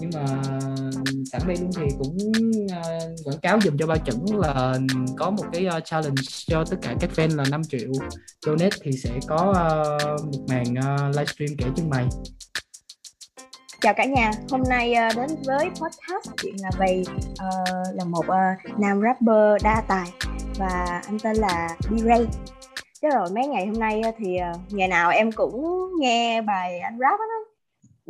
nhưng 0.00 0.10
mà 0.14 0.26
sẵn 1.32 1.42
đây 1.46 1.56
luôn 1.60 1.70
thì 1.76 1.86
cũng 1.98 2.16
uh, 2.64 3.26
quảng 3.26 3.38
cáo 3.42 3.60
dùm 3.60 3.76
cho 3.76 3.86
ba 3.86 3.96
chuẩn 3.96 4.38
là 4.38 4.74
có 5.16 5.30
một 5.30 5.44
cái 5.52 5.66
uh, 5.76 5.84
challenge 5.84 6.22
cho 6.46 6.64
tất 6.70 6.76
cả 6.82 6.94
các 7.00 7.10
fan 7.16 7.36
là 7.36 7.44
5 7.50 7.62
triệu 7.64 7.92
donate 8.46 8.76
thì 8.82 8.92
sẽ 8.92 9.10
có 9.26 9.36
uh, 9.36 10.24
một 10.24 10.44
màn 10.48 10.64
uh, 10.64 11.16
livestream 11.16 11.56
kể 11.58 11.66
chân 11.76 11.90
mày 11.90 12.06
chào 13.80 13.94
cả 13.94 14.04
nhà 14.04 14.30
hôm 14.50 14.62
nay 14.68 14.94
uh, 15.10 15.16
đến 15.16 15.28
với 15.46 15.64
podcast 15.64 16.30
chuyện 16.42 16.56
là 16.62 16.70
về 16.78 17.02
uh, 17.30 17.96
là 17.96 18.04
một 18.04 18.24
uh, 18.26 18.78
nam 18.80 19.00
rapper 19.02 19.62
đa 19.62 19.82
tài 19.88 20.12
và 20.58 21.02
anh 21.06 21.18
tên 21.18 21.36
là 21.36 21.76
B-Ray 21.80 22.26
chứ 23.02 23.08
rồi 23.14 23.28
mấy 23.34 23.46
ngày 23.46 23.66
hôm 23.66 23.78
nay 23.78 24.02
thì 24.18 24.36
uh, 24.54 24.72
ngày 24.72 24.88
nào 24.88 25.10
em 25.10 25.32
cũng 25.32 25.88
nghe 26.00 26.42
bài 26.42 26.78
anh 26.78 26.98
rap 26.98 27.18
đó 27.18 27.37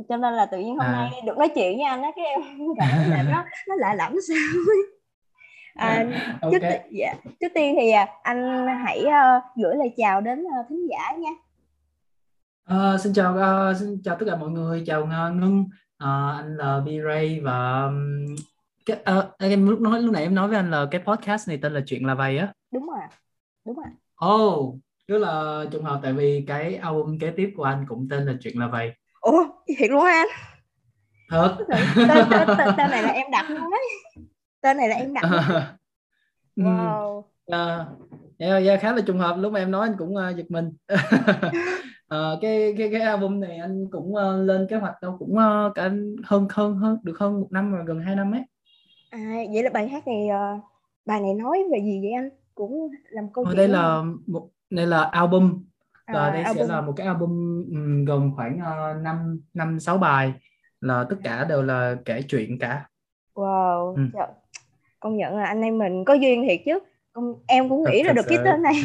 cho 0.08 0.16
nên 0.16 0.34
là 0.34 0.46
tự 0.46 0.58
nhiên 0.58 0.76
hôm 0.76 0.86
à. 0.86 0.92
nay 0.92 1.20
được 1.26 1.38
nói 1.38 1.48
chuyện 1.54 1.76
với 1.76 1.84
anh 1.84 2.02
á 2.02 2.10
cái 2.16 2.24
em 2.24 2.42
cảm 2.78 2.88
thấy 2.96 3.08
là 3.08 3.22
nó 3.22 3.44
nó 3.68 3.74
lạ 3.74 3.94
lẫm 3.94 4.12
sao 4.28 4.36
à, 5.74 6.06
okay. 6.40 6.60
trước, 6.60 6.90
dạ, 6.90 7.14
trước 7.40 7.48
tiên 7.54 7.74
thì 7.80 7.90
anh 8.22 8.66
hãy 8.84 9.04
uh, 9.04 9.42
gửi 9.56 9.76
lời 9.76 9.92
chào 9.96 10.20
đến 10.20 10.44
uh, 10.44 10.66
thính 10.68 10.86
giả 10.90 11.16
nha. 11.16 11.30
Uh, 12.74 13.00
xin 13.00 13.12
chào 13.12 13.34
uh, 13.34 13.76
xin 13.76 14.02
chào 14.04 14.16
tất 14.16 14.26
cả 14.28 14.36
mọi 14.36 14.50
người. 14.50 14.82
Chào 14.86 15.02
uh, 15.02 15.08
Ngân 15.08 15.60
uh, 15.60 15.68
anh 16.36 16.56
là 16.56 16.80
B 16.80 16.88
Ray 17.06 17.40
và 17.40 17.84
um, 17.84 18.36
cái 18.86 18.96
uh, 19.18 19.24
em 19.38 19.68
lúc 19.68 19.80
nói 19.80 20.02
lúc 20.02 20.12
nãy 20.12 20.22
em 20.22 20.34
nói 20.34 20.48
với 20.48 20.56
anh 20.56 20.70
là 20.70 20.86
cái 20.90 21.02
podcast 21.06 21.48
này 21.48 21.58
tên 21.62 21.72
là 21.72 21.80
chuyện 21.86 22.06
là 22.06 22.14
vậy 22.14 22.38
á. 22.38 22.52
Đúng 22.72 22.86
rồi 22.86 23.00
đúng 23.64 23.76
rồi. 23.76 23.86
Oh 24.32 24.74
tức 25.08 25.18
là 25.18 25.64
trùng 25.72 25.84
hợp 25.84 26.00
tại 26.02 26.12
vì 26.12 26.44
cái 26.46 26.74
album 26.74 27.18
kế 27.18 27.30
tiếp 27.30 27.52
của 27.56 27.62
anh 27.62 27.84
cũng 27.88 28.08
tên 28.10 28.26
là 28.26 28.34
chuyện 28.40 28.58
là 28.58 28.68
vậy 28.68 28.92
ủa 29.30 29.44
thiệt 29.78 29.90
luôn 29.90 30.04
anh? 30.04 30.28
Thật. 31.30 31.56
Tên, 31.68 32.08
tên, 32.30 32.48
tên, 32.58 32.68
tên 32.76 32.90
này 32.90 33.02
là 33.02 33.08
em 33.08 33.26
đặt 33.30 33.50
luôn 33.50 33.70
đấy 33.70 34.26
tên 34.60 34.76
này 34.76 34.88
là 34.88 34.96
em 34.96 35.14
đặt 35.14 35.22
wow. 36.56 37.18
Uh, 37.18 37.86
yeah, 38.38 38.64
yeah, 38.64 38.80
khá 38.80 38.92
là 38.92 39.02
trùng 39.06 39.18
hợp. 39.18 39.36
Lúc 39.38 39.52
mà 39.52 39.58
em 39.58 39.70
nói 39.70 39.88
anh 39.88 39.96
cũng 39.98 40.14
uh, 40.16 40.36
giật 40.36 40.46
mình. 40.48 40.72
Uh, 40.92 40.98
cái 42.40 42.74
cái 42.78 42.88
cái 42.92 43.00
album 43.00 43.40
này 43.40 43.56
anh 43.56 43.86
cũng 43.90 44.12
uh, 44.14 44.46
lên 44.46 44.66
kế 44.70 44.76
hoạch 44.76 45.02
đâu 45.02 45.16
cũng 45.18 45.32
uh, 45.32 45.74
cả 45.74 45.90
hơn 46.24 46.46
hơn 46.50 46.76
hơn 46.76 46.98
được 47.02 47.18
hơn 47.18 47.40
một 47.40 47.48
năm 47.50 47.72
rồi 47.72 47.84
gần 47.86 48.00
hai 48.00 48.16
năm 48.16 48.34
ấy. 48.34 48.42
À 49.10 49.34
vậy 49.52 49.62
là 49.62 49.70
bài 49.70 49.88
hát 49.88 50.06
này 50.06 50.26
uh, 50.26 50.64
bài 51.06 51.20
này 51.20 51.34
nói 51.34 51.64
về 51.72 51.78
gì 51.84 52.00
vậy 52.02 52.12
anh? 52.12 52.28
Cũng 52.54 52.90
làm 53.10 53.32
câu 53.32 53.44
chuyện 53.44 53.56
đây 53.56 53.68
là 53.68 54.02
một 54.26 54.48
đây 54.70 54.86
là 54.86 55.02
album 55.02 55.64
và 56.12 56.26
à, 56.26 56.30
đây 56.30 56.42
album. 56.42 56.66
sẽ 56.66 56.74
là 56.74 56.80
một 56.80 56.92
cái 56.96 57.06
album 57.06 57.64
um, 57.70 58.04
gồm 58.04 58.32
khoảng 58.36 58.58
năm 59.02 59.40
năm 59.54 59.80
sáu 59.80 59.98
bài 59.98 60.32
là 60.80 61.04
tất 61.10 61.16
cả 61.24 61.44
đều 61.44 61.62
là 61.62 61.96
kể 62.04 62.22
chuyện 62.28 62.58
cả 62.58 62.86
wow 63.34 63.94
ừ. 63.94 64.02
Trời. 64.12 64.26
công 65.00 65.16
nhận 65.16 65.36
là 65.36 65.44
anh 65.44 65.62
em 65.62 65.78
mình 65.78 66.04
có 66.04 66.14
duyên 66.14 66.44
thiệt 66.48 66.60
chứ 66.64 66.78
em 67.46 67.68
cũng 67.68 67.84
nghĩ 67.84 68.02
thật, 68.02 68.06
ra 68.06 68.12
được 68.12 68.26
cái 68.28 68.38
tên 68.44 68.62
này 68.62 68.74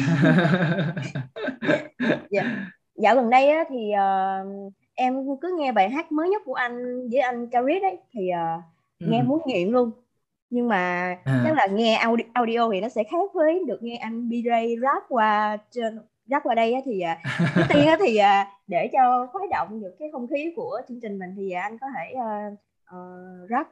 dạ 2.30 2.70
dạo 2.94 3.14
gần 3.14 3.30
đây 3.30 3.50
á, 3.50 3.64
thì 3.68 3.92
uh, 3.92 4.72
em 4.94 5.14
cứ 5.40 5.56
nghe 5.58 5.72
bài 5.72 5.90
hát 5.90 6.12
mới 6.12 6.28
nhất 6.28 6.42
của 6.44 6.54
anh 6.54 7.08
với 7.10 7.20
anh 7.20 7.50
Carit 7.50 7.82
ấy 7.82 7.98
thì 8.12 8.30
uh, 8.30 8.62
ừ. 8.98 9.06
nghe 9.10 9.22
muốn 9.22 9.42
nghiện 9.46 9.68
luôn 9.68 9.90
nhưng 10.50 10.68
mà 10.68 11.16
à. 11.24 11.42
chắc 11.44 11.56
là 11.56 11.66
nghe 11.66 11.94
audio, 11.94 12.24
audio 12.32 12.70
thì 12.72 12.80
nó 12.80 12.88
sẽ 12.88 13.04
khác 13.04 13.30
với 13.34 13.64
được 13.66 13.82
nghe 13.82 13.96
anh 13.96 14.28
B-Ray 14.28 14.80
rap 14.80 15.02
qua 15.08 15.56
trên 15.70 15.98
rap 16.26 16.42
qua 16.44 16.54
đây 16.54 16.72
á, 16.72 16.80
thì 16.84 17.02
uh, 17.12 17.34
trước 17.54 17.62
tiên 17.74 17.86
á, 17.86 17.96
thì 18.00 18.18
uh, 18.18 18.46
để 18.66 18.90
cho 18.92 19.26
khuấy 19.32 19.46
động 19.50 19.80
được 19.80 19.96
cái 19.98 20.08
không 20.12 20.26
khí 20.28 20.52
của 20.56 20.80
chương 20.88 21.00
trình 21.02 21.18
mình 21.18 21.34
thì 21.36 21.50
uh, 21.50 21.62
anh 21.62 21.78
có 21.78 21.86
thể 21.96 22.14
uh, 22.14 22.52
uh, 22.96 23.50
rap 23.50 23.68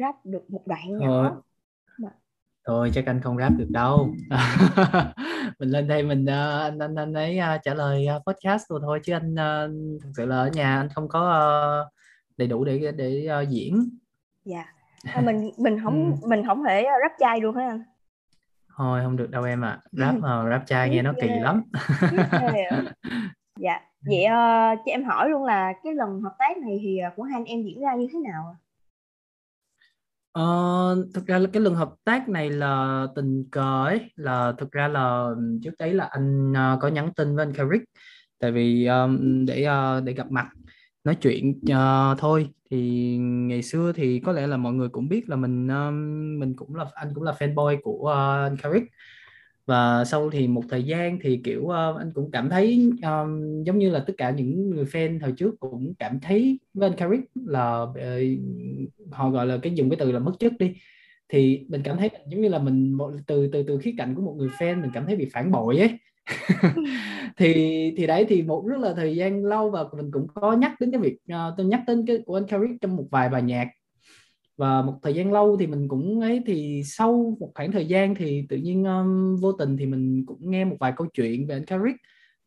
rap 0.00 0.14
được 0.24 0.50
một 0.50 0.66
đoạn 0.66 0.98
nhỏ. 0.98 1.42
Thôi. 2.66 2.90
Chắc 2.94 3.06
anh 3.06 3.20
không 3.20 3.38
rap 3.38 3.52
được 3.58 3.70
đâu. 3.70 4.08
Mình 5.58 5.68
lên 5.68 5.88
đây 5.88 6.02
mình 6.02 6.26
anh 6.26 6.78
anh 6.78 6.94
anh 6.94 7.12
ấy 7.12 7.40
trả 7.62 7.74
lời 7.74 8.06
podcast 8.26 8.68
rồi 8.68 8.80
thôi 8.82 9.00
chứ 9.04 9.12
anh 9.12 9.36
thực 10.02 10.10
sự 10.16 10.26
là 10.26 10.36
ở 10.36 10.50
nhà 10.54 10.76
anh 10.76 10.88
không 10.94 11.08
có 11.08 11.90
đầy 12.36 12.48
đủ 12.48 12.64
để 12.64 12.92
để 12.96 13.28
diễn. 13.48 13.88
Dạ. 14.44 14.64
À, 15.04 15.20
mình 15.20 15.50
mình 15.58 15.78
không 15.82 16.16
ừ. 16.22 16.28
mình 16.28 16.42
không 16.46 16.64
thể 16.64 16.86
rap 17.02 17.12
chai 17.18 17.40
luôn 17.40 17.56
hả 17.56 17.68
anh 17.68 17.82
thôi 18.82 19.00
không 19.04 19.16
được 19.16 19.30
đâu 19.30 19.44
em 19.44 19.64
ạ. 19.64 19.70
À. 19.70 19.80
rap 19.92 20.14
mà 20.14 20.44
rap 20.50 20.62
chai 20.66 20.90
nghe 20.90 21.02
nó 21.02 21.12
kỳ 21.20 21.28
lắm. 21.28 21.62
Dạ 23.60 23.80
vậy 24.06 24.24
uh, 24.24 24.78
cho 24.86 24.92
em 24.92 25.04
hỏi 25.04 25.30
luôn 25.30 25.44
là 25.44 25.72
cái 25.84 25.94
lần 25.94 26.20
hợp 26.20 26.34
tác 26.38 26.58
này 26.58 26.78
thì 26.82 27.00
của 27.16 27.22
hai 27.22 27.40
anh 27.40 27.44
em 27.44 27.62
diễn 27.62 27.80
ra 27.80 27.94
như 27.94 28.06
thế 28.12 28.18
nào 28.18 28.56
Ờ, 30.32 31.04
thực 31.14 31.26
ra 31.26 31.38
là 31.38 31.48
cái 31.52 31.62
lần 31.62 31.74
hợp 31.74 31.94
tác 32.04 32.28
này 32.28 32.50
là 32.50 33.06
tình 33.14 33.44
cờ 33.50 33.84
ấy. 33.84 34.10
Là 34.16 34.52
thực 34.58 34.72
ra 34.72 34.88
là 34.88 35.28
trước 35.62 35.70
đấy 35.78 35.94
là 35.94 36.04
anh 36.04 36.52
uh, 36.52 36.80
có 36.80 36.88
nhắn 36.88 37.10
tin 37.16 37.36
với 37.36 37.46
anh 37.46 37.54
Carrick 37.54 37.84
tại 38.38 38.52
vì 38.52 38.86
um, 38.86 39.44
để 39.46 39.66
uh, 39.68 40.04
để 40.04 40.12
gặp 40.12 40.30
mặt 40.30 40.48
nói 41.04 41.14
chuyện 41.14 41.50
uh, 41.50 42.18
thôi. 42.18 42.48
Thì 42.70 43.16
ngày 43.20 43.62
xưa 43.62 43.92
thì 43.92 44.20
có 44.20 44.32
lẽ 44.32 44.46
là 44.46 44.56
mọi 44.56 44.72
người 44.72 44.88
cũng 44.88 45.08
biết 45.08 45.28
là 45.28 45.36
mình 45.36 45.68
um, 45.68 46.38
mình 46.38 46.54
cũng 46.56 46.74
là 46.74 46.84
anh 46.94 47.08
cũng 47.14 47.24
là 47.24 47.32
fanboy 47.32 47.80
của 47.82 47.98
uh, 48.02 48.50
anh 48.50 48.56
Carrick. 48.56 48.86
Và 49.66 50.04
sau 50.04 50.30
thì 50.30 50.48
một 50.48 50.62
thời 50.68 50.82
gian 50.82 51.18
thì 51.22 51.40
kiểu 51.44 51.60
uh, 51.62 51.98
anh 51.98 52.10
cũng 52.14 52.30
cảm 52.30 52.48
thấy 52.48 52.90
um, 53.02 53.62
giống 53.64 53.78
như 53.78 53.90
là 53.90 54.04
tất 54.06 54.12
cả 54.18 54.30
những 54.30 54.70
người 54.70 54.84
fan 54.84 55.20
thời 55.20 55.32
trước 55.32 55.60
cũng 55.60 55.94
cảm 55.98 56.20
thấy 56.20 56.60
với 56.74 56.88
anh 56.88 56.98
Carrick 56.98 57.30
là 57.34 57.82
uh, 57.82 57.92
họ 59.10 59.30
gọi 59.30 59.46
là 59.46 59.58
cái 59.62 59.74
dùng 59.74 59.90
cái 59.90 59.96
từ 60.00 60.12
là 60.12 60.18
mất 60.18 60.32
chất 60.38 60.52
đi. 60.58 60.74
Thì 61.28 61.66
mình 61.68 61.80
cảm 61.84 61.96
thấy 61.96 62.10
giống 62.28 62.40
như 62.40 62.48
là 62.48 62.58
mình 62.58 62.98
từ 63.26 63.48
từ 63.52 63.62
từ 63.62 63.78
khía 63.78 63.94
cạnh 63.98 64.14
của 64.14 64.22
một 64.22 64.34
người 64.38 64.48
fan 64.48 64.80
mình 64.80 64.90
cảm 64.94 65.06
thấy 65.06 65.16
bị 65.16 65.28
phản 65.32 65.50
bội 65.50 65.78
ấy. 65.78 65.98
thì 67.36 67.54
thì 67.96 68.06
đấy 68.06 68.26
thì 68.28 68.42
một 68.42 68.64
rất 68.66 68.78
là 68.78 68.92
thời 68.94 69.16
gian 69.16 69.44
lâu 69.44 69.70
và 69.70 69.84
mình 69.96 70.10
cũng 70.12 70.26
có 70.34 70.52
nhắc 70.52 70.80
đến 70.80 70.90
cái 70.90 71.00
việc 71.00 71.16
uh, 71.32 71.54
tôi 71.56 71.66
nhắc 71.66 71.82
đến 71.86 72.06
cái 72.06 72.18
của 72.26 72.36
anh 72.36 72.46
Carrick 72.46 72.80
trong 72.80 72.96
một 72.96 73.06
vài 73.10 73.28
bài 73.28 73.42
nhạc. 73.42 73.68
Và 74.56 74.82
một 74.82 74.98
thời 75.02 75.14
gian 75.14 75.32
lâu 75.32 75.56
thì 75.56 75.66
mình 75.66 75.88
cũng 75.88 76.20
ấy 76.20 76.42
thì 76.46 76.82
sau 76.84 77.36
một 77.40 77.50
khoảng 77.54 77.72
thời 77.72 77.86
gian 77.86 78.14
thì 78.14 78.46
tự 78.48 78.56
nhiên 78.56 78.84
um, 78.84 79.36
vô 79.36 79.52
tình 79.52 79.76
thì 79.76 79.86
mình 79.86 80.26
cũng 80.26 80.50
nghe 80.50 80.64
một 80.64 80.76
vài 80.80 80.92
câu 80.96 81.06
chuyện 81.14 81.46
về 81.46 81.56
anh 81.56 81.64
Carrick 81.64 81.98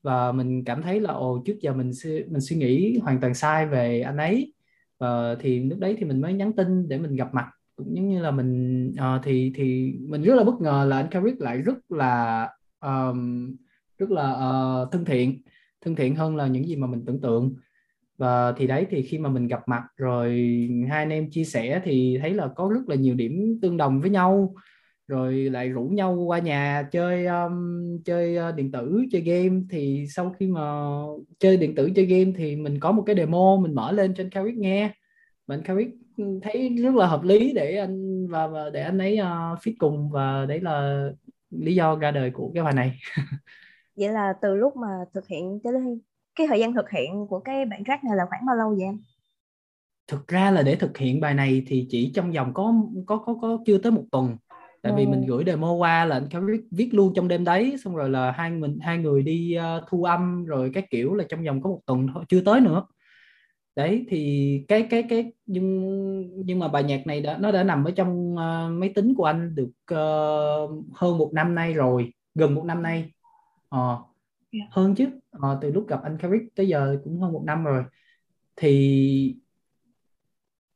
và 0.03 0.31
mình 0.31 0.64
cảm 0.66 0.81
thấy 0.81 1.00
là 1.00 1.14
ồ 1.14 1.44
trước 1.46 1.56
giờ 1.62 1.74
mình 1.74 1.91
mình 2.30 2.41
suy 2.41 2.56
nghĩ 2.56 3.00
hoàn 3.03 3.22
toàn 3.22 3.34
sai 3.34 3.68
về 3.68 4.02
anh 4.02 4.18
ấy. 4.18 4.53
Và 5.00 5.35
thì 5.40 5.59
lúc 5.59 5.80
đấy 5.80 5.96
thì 6.00 6.06
mình 6.06 6.22
mới 6.22 6.34
nhắn 6.34 6.53
tin 6.53 6.88
để 6.88 6.97
mình 6.97 7.16
gặp 7.16 7.34
mặt. 7.34 7.46
Cũng 7.75 7.96
giống 7.96 8.09
như 8.09 8.22
là 8.22 8.31
mình 8.31 8.88
uh, 8.94 9.22
thì 9.24 9.52
thì 9.56 9.94
mình 10.02 10.22
rất 10.22 10.35
là 10.35 10.44
bất 10.44 10.62
ngờ 10.62 10.85
là 10.90 10.97
anh 10.97 11.08
Carrick 11.12 11.41
lại 11.41 11.58
rất 11.58 11.91
là 11.91 12.50
um, 12.80 13.56
rất 13.98 14.12
là 14.12 14.32
uh, 14.32 14.92
thân 14.92 15.06
thiện 15.06 15.42
thân 15.86 15.96
thiện 15.96 16.16
hơn 16.16 16.36
là 16.36 16.48
những 16.48 16.68
gì 16.68 16.76
mà 16.76 16.88
mình 16.88 17.06
tưởng 17.06 17.22
tượng. 17.22 17.56
Và 18.18 18.52
thì 18.58 18.68
đấy 18.68 18.86
thì 18.90 19.02
khi 19.02 19.18
mà 19.18 19.30
mình 19.30 19.48
gặp 19.48 19.68
mặt 19.68 19.84
rồi 19.98 20.30
hai 20.90 21.00
anh 21.04 21.10
em 21.10 21.32
chia 21.32 21.44
sẻ 21.44 21.82
thì 21.84 22.18
thấy 22.22 22.34
là 22.34 22.48
có 22.56 22.70
rất 22.74 22.90
là 22.90 22.96
nhiều 22.96 23.16
điểm 23.16 23.60
tương 23.62 23.78
đồng 23.78 24.02
với 24.02 24.10
nhau. 24.10 24.56
Rồi 25.08 25.34
lại 25.34 25.70
rủ 25.70 25.84
nhau 25.84 26.16
qua 26.16 26.40
nhà 26.40 26.88
chơi 26.92 27.26
um, 27.26 27.82
chơi 28.06 28.50
uh, 28.50 28.56
điện 28.56 28.72
tử 28.72 29.06
chơi 29.12 29.22
game. 29.22 29.62
Thì 29.70 30.06
sau 30.10 30.36
khi 30.40 30.48
mà 30.48 30.62
chơi 31.40 31.58
điện 31.58 31.76
tử 31.76 31.92
chơi 31.96 32.06
game 32.06 32.32
thì 32.38 32.56
mình 32.56 32.80
có 32.80 32.92
một 32.92 33.04
cái 33.06 33.16
demo 33.16 33.58
mình 33.62 33.76
mở 33.76 33.92
lên 33.92 34.14
trên 34.14 34.30
Carrick 34.30 34.58
nghe. 34.58 34.92
Mình 35.48 35.60
anh 35.60 35.64
Carrick 35.66 35.92
thấy 36.42 36.76
rất 36.84 36.96
là 36.96 37.08
hợp 37.08 37.24
lý 37.24 37.54
để 37.54 37.78
anh 37.78 38.28
và, 38.28 38.48
và 38.48 38.70
để 38.70 38.82
anh 38.82 38.98
ấy 38.98 39.18
ờ, 39.18 39.52
uh, 39.54 39.60
fit 39.60 39.74
cùng. 39.78 40.10
Và 40.10 40.46
đấy 40.46 40.60
là 40.62 41.08
lý 41.52 41.76
do 41.76 41.96
ra 41.96 42.12
đời 42.12 42.32
của 42.32 42.52
cái 42.54 42.64
bài 42.64 42.74
này. 42.74 43.00
vậy 43.98 44.10
là 44.10 44.34
từ 44.42 44.56
lúc 44.56 44.76
mà 44.76 44.88
thực 45.14 45.28
hiện 45.28 45.60
cho 45.64 45.72
đến 45.72 46.00
cái 46.36 46.48
thời 46.48 46.60
gian 46.60 46.74
thực 46.74 46.90
hiện 46.90 47.28
của 47.30 47.40
cái 47.40 47.66
bản 47.66 47.84
track 47.84 48.04
này 48.04 48.16
là 48.16 48.26
khoảng 48.30 48.46
bao 48.46 48.56
lâu 48.56 48.70
vậy 48.70 48.84
em? 48.84 49.00
Thực 50.08 50.28
ra 50.28 50.52
là 50.52 50.62
để 50.62 50.76
thực 50.76 50.98
hiện 50.98 51.20
bài 51.20 51.34
này 51.34 51.64
thì 51.68 51.88
chỉ 51.90 52.12
trong 52.16 52.32
vòng 52.32 52.53
có 52.53 52.74
có 53.06 53.18
có 53.18 53.34
có 53.42 53.58
chưa 53.66 53.78
tới 53.78 53.92
một 53.92 54.03
tuần. 54.12 54.38
Tại 54.82 54.92
ừ. 54.92 54.97
vì 54.97 55.06
mình 55.06 55.26
gửi 55.28 55.44
demo 55.47 55.74
qua 55.74 56.06
là 56.06 56.16
anh 56.16 56.28
Carrick 56.30 56.72
viết 56.72 56.90
luôn 56.94 57.14
trong 57.16 57.28
đêm 57.28 57.44
đấy 57.44 57.76
xong 57.84 57.96
rồi 57.96 58.09
là 58.09 58.32
hai 58.32 58.50
mình 58.50 58.80
hai 58.82 58.97
người 58.97 59.24
đi 59.24 59.58
uh, 59.58 59.84
thu 59.90 60.03
âm 60.03 60.46
rồi 60.46 60.72
cái 60.74 60.88
kiểu 60.90 61.14
là 61.14 61.24
trong 61.30 61.44
vòng 61.44 61.62
có 61.62 61.70
một 61.70 61.80
tuần 61.86 62.08
thôi 62.14 62.24
chưa 62.30 62.41
tới 62.41 62.62
nữa. 62.62 62.86
Đấy 63.76 64.06
thì 64.09 64.66
cái 64.68 64.88
cái 64.90 65.03
cái 65.09 65.34
nhưng 65.46 66.46
nhưng 66.46 66.59
mà 66.59 66.68
bài 66.68 66.84
nhạc 66.84 67.08
này 67.08 67.22
đã 67.22 67.38
nó 67.38 67.52
đã 67.52 67.64
nằm 67.64 67.84
ở 67.84 67.91
trong 67.91 68.34
uh, 68.34 68.80
máy 68.80 68.91
tính 68.96 69.16
của 69.16 69.26
anh 69.26 69.56
được 69.56 69.72
uh, 69.94 70.86
hơn 70.94 71.18
một 71.18 71.32
năm 71.34 71.56
nay 71.56 71.74
rồi 71.74 72.12
gần 72.36 72.56
một 72.56 72.66
năm 72.66 72.84
nay 72.84 73.12
ờ, 73.76 74.04
yeah. 74.52 74.68
hơn 74.72 74.96
chứ. 74.96 75.10
Ờ, 75.32 75.58
từ 75.62 75.72
lúc 75.72 75.88
gặp 75.88 76.04
anh 76.04 76.18
Carrick 76.18 76.56
tới 76.56 76.68
giờ 76.68 76.98
cũng 77.04 77.22
hơn 77.22 77.34
một 77.34 77.44
năm 77.46 77.64
rồi. 77.64 77.84
Thì 78.56 79.36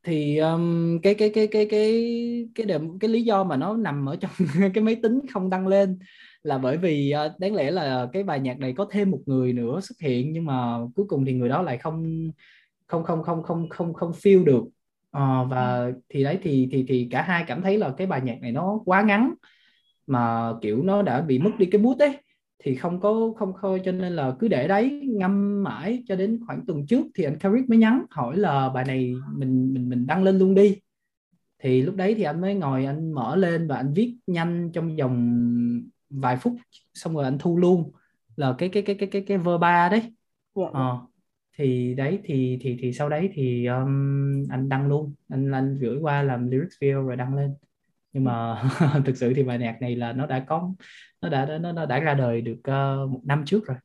thì 0.04 0.38
um, 0.38 1.00
cái 1.00 1.16
cái 1.16 1.32
cái 1.34 1.48
cái 1.48 1.66
cái 1.66 2.52
cái 2.56 2.68
cái, 2.68 2.80
cái 3.00 3.10
lý 3.10 3.24
do 3.24 3.44
mà 3.44 3.58
nó 3.58 3.78
nằm 3.78 4.10
ở 4.10 4.16
trong 4.16 4.32
cái 4.74 4.84
máy 4.84 4.96
tính 5.04 5.20
không 5.34 5.50
đăng 5.50 5.68
lên 5.68 6.00
là 6.44 6.58
bởi 6.58 6.78
vì 6.78 7.14
uh, 7.26 7.40
đáng 7.40 7.56
lẽ 7.56 7.72
là 7.72 8.10
cái 8.14 8.24
bài 8.24 8.40
nhạc 8.40 8.60
này 8.60 8.74
có 8.78 8.88
thêm 8.92 9.12
một 9.12 9.22
người 9.26 9.54
nữa 9.54 9.80
xuất 9.82 10.00
hiện 10.00 10.34
nhưng 10.34 10.46
mà 10.46 10.78
cuối 10.96 11.06
cùng 11.10 11.26
thì 11.26 11.34
người 11.34 11.50
đó 11.50 11.62
lại 11.62 11.78
không 11.78 12.32
không 12.88 13.04
không 13.04 13.24
không 13.24 13.44
không 13.44 13.70
không 13.70 13.94
không 13.94 14.12
feel 14.12 14.44
được. 14.44 14.64
Ờ, 15.12 15.46
và 15.50 15.92
thì 16.10 16.24
đấy 16.24 16.40
thì 16.44 16.70
thì 16.72 16.86
thì 16.88 17.08
cả 17.12 17.22
hai 17.22 17.44
cảm 17.48 17.62
thấy 17.62 17.78
là 17.78 17.94
cái 17.98 18.08
bài 18.08 18.22
nhạc 18.24 18.42
này 18.42 18.52
nó 18.52 18.80
quá 18.86 19.02
ngắn 19.02 19.34
mà 20.08 20.54
kiểu 20.62 20.84
nó 20.84 21.02
đã 21.02 21.22
bị 21.22 21.40
mất 21.40 21.52
đi 21.58 21.66
cái 21.66 21.82
bút 21.82 22.00
ấy 22.00 22.18
thì 22.64 22.76
không 22.76 23.00
có 23.00 23.34
không 23.38 23.54
khơi 23.54 23.82
cho 23.86 23.92
nên 23.92 24.14
là 24.14 24.36
cứ 24.40 24.48
để 24.48 24.68
đấy 24.68 25.02
ngâm 25.08 25.64
mãi 25.64 26.04
cho 26.08 26.16
đến 26.16 26.40
khoảng 26.48 26.66
tuần 26.66 26.88
trước 26.88 27.06
thì 27.16 27.24
anh 27.24 27.38
Carrick 27.40 27.70
mới 27.70 27.78
nhắn 27.78 28.06
hỏi 28.10 28.38
là 28.38 28.70
bài 28.70 28.86
này 28.86 29.14
mình 29.36 29.74
mình 29.74 29.90
mình 29.90 30.08
đăng 30.08 30.24
lên 30.24 30.38
luôn 30.38 30.56
đi. 30.56 30.78
Thì 31.60 31.82
lúc 31.82 31.96
đấy 31.96 32.16
thì 32.18 32.24
anh 32.24 32.42
mới 32.42 32.56
ngồi 32.56 32.86
anh 32.86 33.12
mở 33.12 33.36
lên 33.36 33.68
và 33.68 33.76
anh 33.76 33.94
viết 33.94 34.16
nhanh 34.28 34.72
trong 34.74 34.96
vòng 34.96 35.42
vài 36.10 36.38
phút 36.38 36.54
xong 36.94 37.16
rồi 37.16 37.24
anh 37.24 37.38
thu 37.40 37.58
luôn 37.58 37.92
là 38.36 38.56
cái 38.58 38.70
cái 38.70 38.84
cái 38.84 38.96
cái 38.96 39.10
cái 39.12 39.22
cái 39.28 39.38
verb 39.38 39.62
ba 39.62 39.90
đấy. 39.90 40.00
Yeah. 40.00 40.14
Dạ, 40.74 40.80
ờ, 40.80 41.00
thì 41.58 41.94
đấy 41.96 42.20
thì 42.24 42.58
thì 42.62 42.78
thì 42.80 42.94
sau 42.94 43.10
đấy 43.10 43.30
thì 43.34 43.66
um, 43.66 44.44
anh 44.50 44.70
đăng 44.70 44.88
luôn. 44.88 45.14
Anh 45.28 45.52
anh 45.52 45.78
gửi 45.80 45.98
qua 46.02 46.24
làm 46.24 46.50
lyrics 46.50 46.76
video 46.82 47.04
rồi 47.04 47.16
đăng 47.16 47.36
lên 47.36 47.54
nhưng 48.14 48.24
mà 48.24 48.64
thực 49.06 49.18
sự 49.18 49.34
thì 49.36 49.44
bài 49.44 49.58
nhạc 49.58 49.78
này 49.82 49.96
là 49.96 50.14
nó 50.14 50.26
đã 50.26 50.40
có 50.40 50.70
nó 51.22 51.30
đã 51.30 51.46
nó, 51.62 51.72
nó 51.72 51.86
đã 51.86 52.00
ra 52.00 52.14
đời 52.14 52.42
được 52.42 52.60
uh, 52.60 53.10
một 53.10 53.22
năm 53.24 53.44
trước 53.46 53.66
rồi 53.68 53.78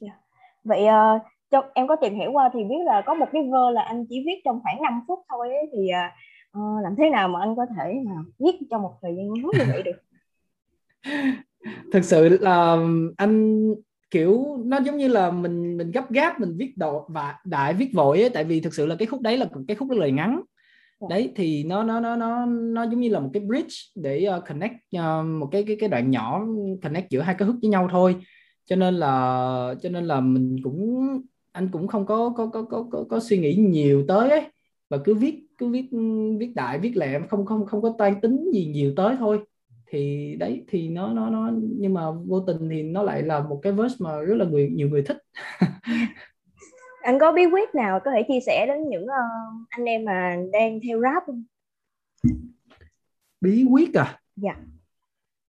yeah. 0.00 0.14
Dạ. 0.14 0.20
vậy 0.64 0.82
uh, 0.84 1.22
trong 1.50 1.64
em 1.74 1.88
có 1.88 1.96
tìm 1.96 2.14
hiểu 2.14 2.32
qua 2.32 2.50
thì 2.52 2.64
biết 2.64 2.84
là 2.86 3.02
có 3.06 3.14
một 3.14 3.26
cái 3.32 3.42
vơ 3.52 3.70
là 3.70 3.82
anh 3.82 4.04
chỉ 4.08 4.22
viết 4.26 4.40
trong 4.44 4.60
khoảng 4.62 4.82
5 4.82 5.00
phút 5.08 5.18
thôi 5.28 5.48
ấy, 5.48 5.70
thì 5.72 5.88
uh, 6.58 6.82
làm 6.82 6.94
thế 6.98 7.10
nào 7.10 7.28
mà 7.28 7.40
anh 7.40 7.56
có 7.56 7.66
thể 7.76 7.94
mà 8.06 8.12
viết 8.38 8.58
trong 8.70 8.82
một 8.82 8.94
thời 9.02 9.14
gian 9.16 9.32
ngắn 9.32 9.44
như 9.58 9.64
vậy 9.72 9.82
được 9.82 10.02
thực 11.92 12.04
sự 12.04 12.38
là 12.40 12.76
anh 13.16 13.66
kiểu 14.10 14.56
nó 14.64 14.76
giống 14.76 14.96
như 14.96 15.08
là 15.08 15.30
mình 15.30 15.76
mình 15.76 15.90
gấp 15.90 16.10
gáp 16.10 16.40
mình 16.40 16.56
viết 16.56 16.72
độ 16.76 17.06
và 17.08 17.38
đại 17.44 17.74
viết 17.74 17.90
vội 17.94 18.20
ấy, 18.20 18.30
tại 18.30 18.44
vì 18.44 18.60
thực 18.60 18.74
sự 18.74 18.86
là 18.86 18.96
cái 18.98 19.06
khúc 19.06 19.20
đấy 19.20 19.38
là 19.38 19.46
cái 19.68 19.76
khúc 19.76 19.90
lời 19.90 20.12
ngắn 20.12 20.40
dạ. 20.40 20.59
Dạ. 21.00 21.06
đấy 21.10 21.32
thì 21.36 21.64
nó 21.64 21.82
nó 21.82 22.00
nó 22.00 22.16
nó 22.16 22.46
nó 22.46 22.82
giống 22.82 23.00
như 23.00 23.08
là 23.08 23.20
một 23.20 23.30
cái 23.32 23.42
bridge 23.42 23.74
để 23.94 24.28
uh, 24.38 24.44
connect 24.48 24.74
uh, 24.96 25.26
một 25.26 25.48
cái 25.52 25.64
cái 25.66 25.76
cái 25.80 25.88
đoạn 25.88 26.10
nhỏ 26.10 26.46
connect 26.82 27.10
giữa 27.10 27.20
hai 27.20 27.34
cái 27.38 27.46
hook 27.46 27.58
với 27.62 27.70
nhau 27.70 27.88
thôi. 27.92 28.16
Cho 28.64 28.76
nên 28.76 28.94
là 28.94 29.74
cho 29.82 29.88
nên 29.88 30.04
là 30.04 30.20
mình 30.20 30.56
cũng 30.62 31.06
anh 31.52 31.68
cũng 31.72 31.88
không 31.88 32.06
có 32.06 32.34
có 32.36 32.46
có 32.46 32.62
có 32.62 32.86
có, 32.90 33.04
có 33.10 33.20
suy 33.20 33.38
nghĩ 33.38 33.54
nhiều 33.54 34.04
tới 34.08 34.30
ấy. 34.30 34.42
Và 34.90 34.98
cứ 35.04 35.14
viết 35.14 35.34
cứ 35.58 35.68
viết 35.68 35.84
viết 36.38 36.52
đại 36.54 36.78
viết 36.78 36.96
lẹ 36.96 37.20
không 37.30 37.46
không 37.46 37.66
không 37.66 37.82
có 37.82 37.94
toan 37.98 38.20
tính 38.20 38.50
gì 38.54 38.66
nhiều 38.66 38.92
tới 38.96 39.16
thôi. 39.18 39.38
Thì 39.90 40.34
đấy 40.38 40.64
thì 40.68 40.88
nó 40.88 41.12
nó 41.12 41.30
nó 41.30 41.50
nhưng 41.78 41.94
mà 41.94 42.10
vô 42.10 42.40
tình 42.40 42.68
thì 42.70 42.82
nó 42.82 43.02
lại 43.02 43.22
là 43.22 43.40
một 43.40 43.60
cái 43.62 43.72
verse 43.72 43.96
mà 43.98 44.18
rất 44.18 44.34
là 44.34 44.44
người 44.44 44.68
nhiều 44.70 44.88
người 44.88 45.02
thích. 45.02 45.18
anh 47.02 47.18
có 47.20 47.32
bí 47.32 47.46
quyết 47.46 47.74
nào 47.74 48.00
có 48.04 48.10
thể 48.10 48.22
chia 48.28 48.40
sẻ 48.46 48.66
đến 48.66 48.88
những 48.88 49.04
uh, 49.04 49.66
anh 49.68 49.84
em 49.84 50.04
mà 50.04 50.36
đang 50.52 50.80
theo 50.80 51.00
rap 51.00 51.22
không? 51.26 51.44
Bí 53.40 53.64
quyết 53.70 53.94
à? 53.94 54.20
Dạ. 54.36 54.56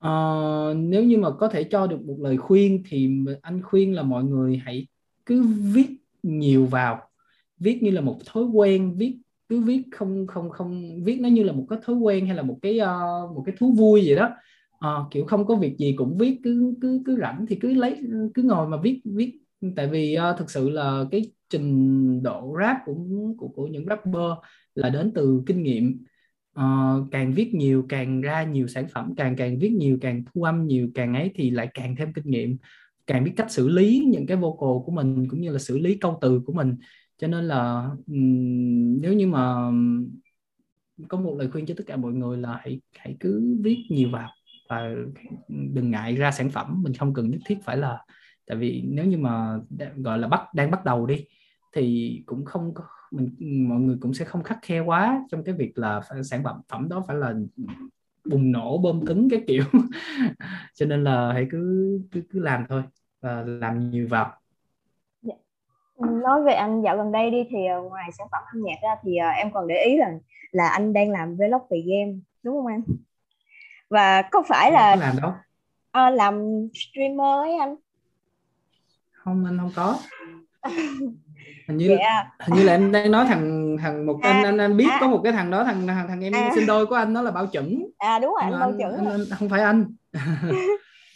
Uh, 0.08 0.78
nếu 0.78 1.04
như 1.04 1.18
mà 1.18 1.30
có 1.32 1.48
thể 1.48 1.64
cho 1.64 1.88
được 1.88 2.02
một 2.06 2.16
lời 2.20 2.38
khuyên 2.38 2.84
thì 2.90 3.10
anh 3.42 3.62
khuyên 3.62 3.96
là 3.96 4.04
mọi 4.04 4.24
người 4.24 4.62
hãy 4.66 4.88
cứ 5.26 5.46
viết 5.74 5.88
nhiều 6.24 6.66
vào. 6.66 7.02
Viết 7.58 7.84
như 7.84 7.92
là 7.92 8.02
một 8.02 8.18
thói 8.26 8.44
quen 8.44 8.94
viết 8.98 9.18
cứ 9.50 9.62
viết 9.62 9.84
không 9.92 10.28
không 10.28 10.50
không 10.50 11.04
viết 11.04 11.20
nó 11.22 11.30
như 11.30 11.44
là 11.44 11.54
một 11.54 11.66
cái 11.70 11.80
thói 11.86 11.96
quen 11.96 12.26
hay 12.26 12.36
là 12.36 12.44
một 12.44 12.58
cái 12.62 12.80
uh, 12.80 13.36
một 13.36 13.44
cái 13.46 13.56
thú 13.60 13.72
vui 13.72 14.02
gì 14.02 14.16
đó. 14.16 14.30
Uh, 14.76 15.12
kiểu 15.12 15.26
không 15.26 15.46
có 15.46 15.56
việc 15.56 15.78
gì 15.78 15.94
cũng 15.98 16.18
viết 16.18 16.40
cứ 16.44 16.74
cứ 16.82 17.02
cứ 17.06 17.18
rảnh 17.20 17.46
thì 17.50 17.56
cứ 17.56 17.74
lấy 17.74 18.02
cứ 18.34 18.44
ngồi 18.44 18.68
mà 18.68 18.78
viết 18.78 19.02
viết. 19.06 19.40
Tại 19.76 19.88
vì 19.88 20.18
uh, 20.32 20.38
thực 20.40 20.50
sự 20.52 20.70
là 20.70 21.06
cái 21.12 21.32
trình 21.50 22.24
độ 22.24 22.56
rap 22.60 22.78
của 22.86 22.96
của 23.38 23.48
của 23.48 23.68
những 23.68 23.86
rapper 23.90 24.32
là 24.76 24.90
đến 24.90 25.12
từ 25.16 25.44
kinh 25.46 25.64
nghiệm. 25.64 26.06
Uh, 26.60 27.08
càng 27.12 27.34
viết 27.34 27.54
nhiều 27.54 27.86
càng 27.90 28.22
ra 28.22 28.44
nhiều 28.44 28.68
sản 28.68 28.88
phẩm 28.88 29.14
càng 29.18 29.36
càng 29.36 29.60
viết 29.60 29.70
nhiều 29.70 29.98
càng 30.02 30.24
thu 30.26 30.44
âm 30.44 30.68
nhiều 30.68 30.90
càng 30.94 31.14
ấy 31.14 31.32
thì 31.36 31.50
lại 31.50 31.68
càng 31.74 31.96
thêm 31.96 32.14
kinh 32.14 32.26
nghiệm. 32.26 32.58
Càng 33.08 33.24
biết 33.24 33.32
cách 33.36 33.52
xử 33.52 33.68
lý 33.68 34.06
những 34.08 34.26
cái 34.26 34.38
vocal 34.38 34.86
của 34.86 34.92
mình 34.92 35.28
cũng 35.30 35.42
như 35.42 35.52
là 35.52 35.60
xử 35.60 35.78
lý 35.78 35.96
câu 35.96 36.18
từ 36.22 36.42
của 36.46 36.54
mình. 36.54 36.76
Cho 37.18 37.28
nên 37.28 37.46
là 37.46 37.90
nếu 39.02 39.14
như 39.14 39.28
mà 39.28 39.72
có 41.08 41.20
một 41.20 41.36
lời 41.38 41.52
khuyên 41.52 41.66
cho 41.66 41.74
tất 41.78 41.84
cả 41.88 41.96
mọi 41.96 42.14
người 42.14 42.38
là 42.38 42.60
hãy 42.62 42.82
hãy 42.98 43.16
cứ 43.20 43.58
viết 43.62 43.78
nhiều 43.90 44.10
vào 44.10 44.30
và 44.70 44.92
đừng 45.50 45.92
ngại 45.92 46.16
ra 46.16 46.32
sản 46.32 46.50
phẩm. 46.50 46.84
Mình 46.84 46.94
không 46.94 47.14
cần 47.14 47.30
nhất 47.30 47.40
thiết 47.46 47.58
phải 47.64 47.78
là 47.78 48.00
tại 48.46 48.58
vì 48.58 48.84
nếu 48.88 49.06
như 49.06 49.18
mà 49.18 49.60
gọi 49.96 50.20
là 50.20 50.28
bắt 50.28 50.42
đang 50.54 50.72
bắt 50.72 50.86
đầu 50.86 51.06
đi 51.06 51.26
thì 51.78 52.24
cũng 52.26 52.46
không 52.46 52.74
có 52.74 52.84
mình 53.12 53.30
mọi 53.70 53.80
người 53.80 53.98
cũng 54.02 54.14
sẽ 54.14 54.26
không 54.26 54.44
khắc 54.44 54.60
khe 54.62 54.80
quá 54.80 55.24
trong 55.30 55.44
cái 55.44 55.56
việc 55.56 55.78
là 55.78 56.02
sản 56.24 56.44
phẩm 56.44 56.62
phẩm 56.70 56.90
đó 56.90 57.04
phải 57.08 57.16
là 57.16 57.34
bùng 58.26 58.52
nổ 58.52 58.78
bơm 58.78 59.06
cứng 59.06 59.30
cái 59.30 59.44
kiểu. 59.48 59.64
Cho 60.74 60.86
nên 60.86 61.04
là 61.04 61.34
hãy 61.34 61.48
cứ 61.52 62.00
cứ 62.12 62.22
cứ 62.30 62.40
làm 62.40 62.66
thôi 62.70 62.84
và 63.22 63.44
làm 63.46 63.90
nhiều 63.90 64.08
vào. 64.10 64.34
Nói 66.00 66.44
về 66.44 66.54
anh 66.54 66.82
dạo 66.82 66.98
gần 66.98 67.12
đây 67.12 67.32
đi 67.32 67.44
thì 67.50 67.66
ờ, 67.66 67.82
ngoài 67.82 68.10
sản 68.18 68.28
phẩm 68.32 68.44
âm 68.54 68.64
nhạc 68.64 68.76
ra 68.84 68.96
thì 69.04 69.12
uh, 69.12 69.38
em 69.38 69.52
còn 69.54 69.68
để 69.68 69.84
ý 69.86 69.98
là 69.98 70.12
là 70.52 70.68
anh 70.68 70.94
đang 70.94 71.12
làm 71.12 71.36
vlog 71.36 71.62
về 71.70 71.84
game 71.88 72.20
đúng 72.44 72.56
không 72.56 72.68
anh? 72.68 72.82
Và 73.90 74.22
có 74.32 74.44
phải 74.48 74.72
là 74.72 74.96
làm 74.96 75.16
đâu. 75.22 75.32
Uh, 75.98 76.18
làm 76.18 76.68
streamer 76.74 77.38
ấy 77.46 77.58
anh? 77.58 77.76
Không 79.12 79.46
anh 79.46 79.58
không 79.58 79.72
có 79.76 80.00
hình 81.68 81.78
như 81.78 81.98
yeah. 81.98 82.26
hình 82.40 82.58
như 82.58 82.64
là 82.64 82.74
em 82.74 82.92
đang 82.92 83.12
nói 83.12 83.26
thằng 83.26 83.78
thằng 83.82 84.06
một 84.06 84.20
à, 84.22 84.32
anh 84.32 84.44
anh 84.44 84.58
anh 84.58 84.78
biết 84.78 84.88
à, 84.92 84.98
có 85.02 85.08
một 85.08 85.22
cái 85.24 85.34
thằng 85.34 85.52
đó 85.52 85.64
thằng 85.64 85.88
thằng, 85.88 86.08
thằng 86.08 86.24
em 86.24 86.34
à, 86.36 86.52
sinh 86.56 86.68
đôi 86.68 86.86
của 86.86 86.96
anh 86.96 87.14
nó 87.14 87.22
là 87.22 87.32
bao 87.32 87.48
chuẩn 87.48 87.86
à 87.98 88.20
đúng 88.20 88.32
rồi 88.32 88.42
anh, 88.42 88.52
anh 88.52 88.60
bao 88.60 88.72
chuẩn 88.78 88.98
anh, 88.98 89.10
anh, 89.10 89.22
không 89.40 89.50
phải 89.50 89.62
anh. 89.62 89.86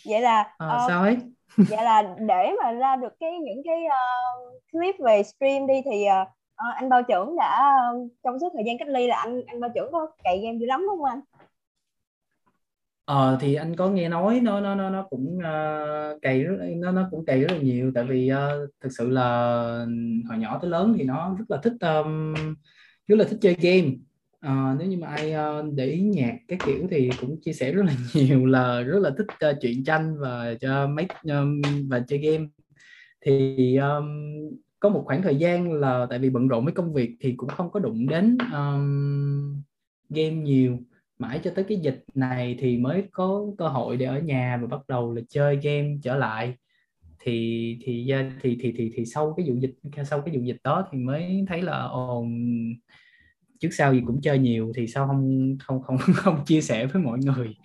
Vậy 0.05 0.21
là 0.21 0.53
à, 0.57 0.67
uh, 0.67 0.81
sao 0.87 1.01
ấy? 1.01 1.17
vậy 1.57 1.83
là 1.83 2.03
để 2.19 2.51
mà 2.63 2.71
ra 2.71 2.95
được 2.95 3.13
cái 3.19 3.31
những 3.39 3.61
cái 3.65 3.77
uh, 3.85 4.61
clip 4.71 4.95
về 4.99 5.23
stream 5.23 5.67
đi 5.67 5.81
thì 5.85 6.05
uh, 6.21 6.27
anh 6.75 6.89
bao 6.89 7.03
trưởng 7.03 7.35
đã 7.35 7.77
uh, 7.95 8.11
trong 8.23 8.39
suốt 8.39 8.49
thời 8.53 8.63
gian 8.65 8.77
cách 8.77 8.87
ly 8.87 9.07
là 9.07 9.15
anh 9.15 9.41
anh 9.47 9.59
bao 9.59 9.69
trưởng 9.75 9.91
có 9.91 10.07
cày 10.23 10.39
game 10.43 10.57
dữ 10.57 10.65
lắm 10.65 10.85
đúng 10.89 10.97
không 10.97 11.05
anh 11.05 11.21
ờ 13.11 13.37
thì 13.41 13.55
anh 13.55 13.75
có 13.75 13.89
nghe 13.89 14.09
nói 14.09 14.39
nó 14.39 14.59
nó 14.59 14.75
nó 14.75 14.89
nó 14.89 15.07
cũng 15.09 15.37
uh, 15.37 16.21
cày 16.21 16.43
rất 16.43 16.55
nó 16.77 16.91
nó 16.91 17.07
cũng 17.11 17.25
cày 17.25 17.41
rất 17.41 17.51
là 17.51 17.57
nhiều. 17.57 17.91
Tại 17.95 18.03
vì 18.03 18.31
uh, 18.33 18.69
thực 18.81 18.89
sự 18.97 19.09
là 19.09 19.25
hồi 20.29 20.37
nhỏ 20.37 20.59
tới 20.61 20.69
lớn 20.71 20.93
thì 20.97 21.03
nó 21.03 21.35
rất 21.39 21.45
là 21.49 21.57
thích 21.63 21.73
um, 21.81 22.33
rất 23.07 23.15
là 23.15 23.25
thích 23.25 23.37
chơi 23.41 23.55
game. 23.61 23.87
Uh, 24.47 24.79
nếu 24.79 24.87
như 24.87 24.97
mà 24.97 25.07
ai 25.07 25.33
uh, 25.35 25.73
để 25.73 25.85
ý 25.85 26.01
nhạc 26.01 26.37
cái 26.47 26.59
kiểu 26.65 26.87
thì 26.91 27.09
cũng 27.21 27.41
chia 27.41 27.53
sẻ 27.53 27.71
rất 27.71 27.85
là 27.85 27.93
nhiều 28.13 28.45
là 28.45 28.81
rất 28.81 28.99
là 28.99 29.09
thích 29.17 29.49
uh, 29.49 29.61
truyện 29.61 29.83
tranh 29.83 30.17
và 30.19 30.53
cho 30.61 30.87
mấy 30.87 31.07
um, 31.23 31.61
và 31.89 31.99
chơi 32.07 32.19
game. 32.19 32.45
Thì 33.21 33.75
um, 33.77 34.07
có 34.79 34.89
một 34.89 35.03
khoảng 35.05 35.21
thời 35.21 35.35
gian 35.35 35.73
là 35.73 36.07
tại 36.09 36.19
vì 36.19 36.29
bận 36.29 36.47
rộn 36.47 36.65
với 36.65 36.73
công 36.73 36.93
việc 36.93 37.15
thì 37.19 37.33
cũng 37.37 37.49
không 37.49 37.71
có 37.71 37.79
đụng 37.79 38.07
đến 38.07 38.37
um, 38.53 39.61
game 40.09 40.35
nhiều 40.35 40.77
mãi 41.21 41.39
cho 41.43 41.51
tới 41.55 41.65
cái 41.67 41.77
dịch 41.77 42.03
này 42.13 42.55
thì 42.59 42.77
mới 42.77 43.03
có 43.11 43.45
cơ 43.57 43.67
hội 43.67 43.97
để 43.97 44.05
ở 44.05 44.19
nhà 44.19 44.57
và 44.61 44.67
bắt 44.67 44.81
đầu 44.87 45.13
là 45.13 45.21
chơi 45.29 45.59
game 45.63 45.97
trở 46.03 46.17
lại 46.17 46.53
thì 47.19 47.77
thì 47.83 48.09
à, 48.09 48.31
thì 48.41 48.57
thì 48.61 48.73
thì, 48.77 48.91
thì 48.95 49.05
sau 49.05 49.33
cái 49.37 49.49
vụ 49.49 49.55
dịch 49.55 49.75
sau 50.05 50.21
cái 50.21 50.37
vụ 50.37 50.43
dịch 50.43 50.57
đó 50.63 50.87
thì 50.91 50.97
mới 50.97 51.45
thấy 51.47 51.61
là 51.61 51.83
ồn 51.83 52.43
trước 53.59 53.69
sau 53.71 53.93
gì 53.93 54.01
cũng 54.07 54.21
chơi 54.21 54.39
nhiều 54.39 54.71
thì 54.75 54.87
sao 54.87 55.07
không 55.07 55.57
không 55.59 55.81
không 55.81 55.97
không 56.15 56.45
chia 56.45 56.61
sẻ 56.61 56.85
với 56.85 57.01
mọi 57.01 57.19
người 57.19 57.55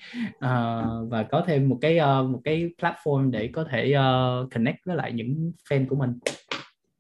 à, 0.40 0.82
và 1.08 1.22
có 1.22 1.44
thêm 1.46 1.68
một 1.68 1.78
cái 1.80 1.98
uh, 1.98 2.30
một 2.30 2.40
cái 2.44 2.70
platform 2.78 3.30
để 3.30 3.50
có 3.52 3.64
thể 3.70 3.94
uh, 3.96 4.52
connect 4.54 4.78
với 4.86 4.96
lại 4.96 5.12
những 5.12 5.52
fan 5.70 5.86
của 5.88 5.96
mình. 5.96 6.18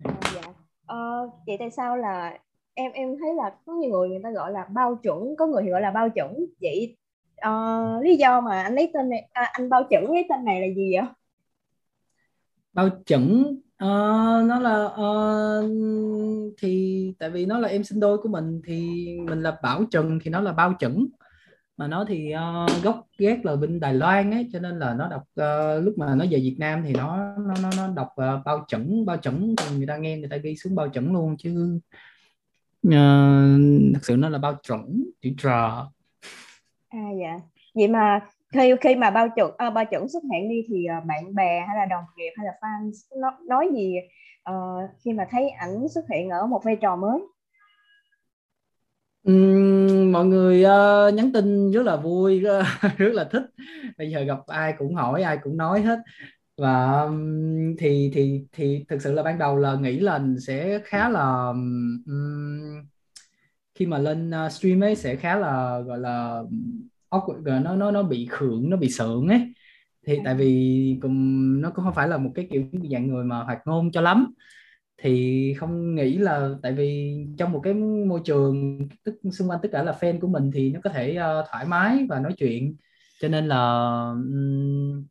À, 0.04 0.14
dạ. 0.34 0.48
Uh, 0.94 1.32
vậy 1.46 1.56
tại 1.58 1.70
sao 1.70 1.96
là 1.96 2.38
em 2.76 2.92
em 2.92 3.08
thấy 3.20 3.34
là 3.34 3.50
có 3.66 3.72
nhiều 3.72 3.90
người 3.90 4.08
người 4.08 4.20
ta 4.22 4.30
gọi 4.30 4.52
là 4.52 4.66
bao 4.74 4.96
chuẩn, 5.02 5.36
có 5.38 5.46
người 5.46 5.62
thì 5.62 5.70
gọi 5.70 5.80
là 5.80 5.90
bao 5.90 6.08
chuẩn. 6.08 6.34
Vậy 6.60 6.96
uh, 7.32 7.40
ờ, 7.40 8.00
lý 8.02 8.16
do 8.16 8.40
mà 8.40 8.62
anh 8.62 8.74
lấy 8.74 8.90
tên 8.94 9.08
này, 9.08 9.28
à, 9.32 9.50
anh 9.52 9.68
bao 9.68 9.84
chuẩn 9.90 10.12
lấy 10.12 10.26
tên 10.28 10.44
này 10.44 10.60
là 10.60 10.74
gì 10.74 10.92
vậy? 10.96 11.06
Bao 12.72 12.88
chuẩn 13.06 13.56
Uh, 13.84 14.46
nó 14.46 14.58
là 14.58 14.84
uh, 14.84 15.70
thì 16.58 17.12
tại 17.18 17.30
vì 17.30 17.46
nó 17.46 17.58
là 17.58 17.68
em 17.68 17.84
sinh 17.84 18.00
đôi 18.00 18.18
của 18.18 18.28
mình 18.28 18.60
thì 18.66 19.06
mình 19.28 19.40
là 19.40 19.58
Bảo 19.62 19.84
Trần 19.90 20.18
thì 20.22 20.30
nó 20.30 20.40
là 20.40 20.52
Bao 20.52 20.74
Chuẩn 20.74 21.06
mà 21.76 21.88
nó 21.88 22.04
thì 22.08 22.32
uh, 22.34 22.82
gốc 22.82 23.06
ghét 23.18 23.40
là 23.44 23.56
bên 23.56 23.80
Đài 23.80 23.94
Loan 23.94 24.30
ấy 24.30 24.48
cho 24.52 24.58
nên 24.58 24.78
là 24.78 24.94
nó 24.94 25.08
đọc 25.08 25.22
uh, 25.22 25.84
lúc 25.84 25.98
mà 25.98 26.14
nó 26.14 26.24
về 26.30 26.38
Việt 26.38 26.56
Nam 26.58 26.82
thì 26.86 26.92
nó 26.92 27.34
nó 27.38 27.54
nó, 27.62 27.70
nó 27.76 27.88
đọc 27.94 28.08
uh, 28.08 28.44
bao 28.44 28.64
chuẩn 28.68 29.06
bao 29.06 29.16
chuẩn 29.16 29.54
thì 29.58 29.76
người 29.76 29.86
ta 29.86 29.96
nghe 29.96 30.18
người 30.18 30.28
ta 30.28 30.36
ghi 30.36 30.56
xuống 30.56 30.74
bao 30.74 30.88
chuẩn 30.88 31.12
luôn 31.12 31.36
chứ 31.36 31.80
uh, 32.88 33.94
thật 33.94 34.00
sự 34.02 34.16
nó 34.16 34.28
là 34.28 34.38
bao 34.38 34.54
chuẩn 34.62 35.04
chữ 35.20 35.30
trò 35.38 35.92
à 36.88 37.00
dạ. 37.20 37.38
Vậy 37.74 37.88
mà 37.88 38.20
khi 38.52 38.72
khi 38.80 38.94
mà 38.94 39.10
bao 39.10 39.28
chuẩn 39.36 39.50
à, 39.58 39.70
bao 39.70 39.84
chuẩn 39.84 40.08
xuất 40.08 40.22
hiện 40.32 40.48
đi 40.48 40.56
thì 40.68 40.86
uh, 40.98 41.04
bạn 41.04 41.34
bè 41.34 41.64
hay 41.68 41.76
là 41.76 41.86
đồng 41.86 42.04
nghiệp 42.16 42.32
hay 42.36 42.46
là 42.46 42.52
fan 42.60 42.90
nó 43.20 43.38
nói 43.48 43.68
gì 43.74 43.94
uh, 44.50 44.90
khi 45.04 45.12
mà 45.12 45.26
thấy 45.30 45.48
ảnh 45.48 45.88
xuất 45.88 46.04
hiện 46.10 46.30
ở 46.30 46.46
một 46.46 46.64
vai 46.64 46.76
trò 46.76 46.96
mới? 46.96 47.20
Ừm, 49.26 50.12
mọi 50.12 50.26
người 50.26 50.62
ờ, 50.62 51.10
nhắn 51.14 51.32
tin 51.32 51.70
rất 51.70 51.82
là 51.82 51.96
vui 51.96 52.40
rất, 52.40 52.62
rất 52.98 53.12
là 53.12 53.24
thích. 53.24 53.42
Bây 53.98 54.10
giờ 54.10 54.20
gặp 54.20 54.38
ai 54.46 54.74
cũng 54.78 54.94
hỏi 54.94 55.22
ai 55.22 55.38
cũng 55.42 55.56
nói 55.56 55.80
hết 55.80 55.98
và 56.56 57.08
thì 57.78 58.10
thì 58.14 58.44
thì 58.52 58.84
thực 58.88 59.02
sự 59.02 59.12
là 59.12 59.22
ban 59.22 59.38
đầu 59.38 59.56
là 59.56 59.74
nghĩ 59.74 60.00
là 60.00 60.20
sẽ 60.46 60.80
khá 60.84 61.08
là 61.08 61.48
um, 61.48 62.86
khi 63.74 63.86
mà 63.86 63.98
lên 63.98 64.30
uh, 64.46 64.52
stream 64.52 64.80
ấy 64.80 64.96
sẽ 64.96 65.16
khá 65.16 65.36
là 65.36 65.80
gọi 65.80 65.98
là 65.98 66.42
awkward 67.10 67.62
nó 67.62 67.76
nó 67.76 67.90
nó 67.90 68.02
bị 68.02 68.26
khựng 68.30 68.70
nó 68.70 68.76
bị 68.76 68.90
sượng 68.90 69.28
ấy. 69.28 69.52
Thì 70.06 70.18
tại 70.24 70.34
vì 70.34 70.98
cùng 71.02 71.60
nó 71.60 71.70
cũng 71.70 71.84
không 71.84 71.94
phải 71.94 72.08
là 72.08 72.16
một 72.16 72.30
cái 72.34 72.48
kiểu 72.50 72.64
dạng 72.90 73.06
người 73.08 73.24
mà 73.24 73.42
hoạt 73.42 73.58
ngôn 73.66 73.92
cho 73.92 74.00
lắm. 74.00 74.34
Thì 74.98 75.54
không 75.58 75.94
nghĩ 75.94 76.18
là 76.18 76.50
tại 76.62 76.72
vì 76.72 77.16
trong 77.38 77.52
một 77.52 77.60
cái 77.64 77.74
môi 78.08 78.20
trường 78.24 78.78
tức 79.04 79.14
xung 79.32 79.50
quanh 79.50 79.58
tất 79.62 79.68
cả 79.72 79.82
là 79.82 79.96
fan 80.00 80.20
của 80.20 80.28
mình 80.28 80.50
thì 80.54 80.70
nó 80.70 80.80
có 80.84 80.90
thể 80.90 81.18
uh, 81.18 81.46
thoải 81.50 81.66
mái 81.66 82.06
và 82.08 82.20
nói 82.20 82.34
chuyện. 82.38 82.76
Cho 83.20 83.28
nên 83.28 83.46
là 83.48 83.92
um, 84.14 85.04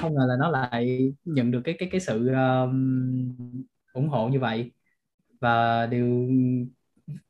không 0.00 0.14
ngờ 0.14 0.26
là 0.28 0.36
nó 0.38 0.50
lại 0.50 1.12
nhận 1.24 1.50
được 1.50 1.60
cái 1.64 1.74
cái 1.78 1.88
cái 1.92 2.00
sự 2.00 2.28
um, 2.28 3.66
ủng 3.92 4.08
hộ 4.08 4.28
như 4.28 4.40
vậy. 4.40 4.72
Và 5.40 5.86
điều 5.86 6.28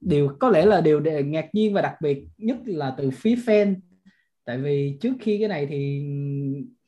điều 0.01 0.37
có 0.41 0.49
lẽ 0.49 0.67
là 0.67 0.81
điều 0.81 1.01
ngạc 1.25 1.55
nhiên 1.55 1.75
và 1.75 1.83
đặc 1.83 1.95
biệt 2.03 2.27
nhất 2.39 2.57
là 2.65 2.95
từ 2.97 3.11
phía 3.11 3.35
fan. 3.35 3.75
Tại 4.45 4.59
vì 4.59 4.99
trước 5.01 5.13
khi 5.21 5.39
cái 5.39 5.49
này 5.49 5.67
thì 5.67 6.07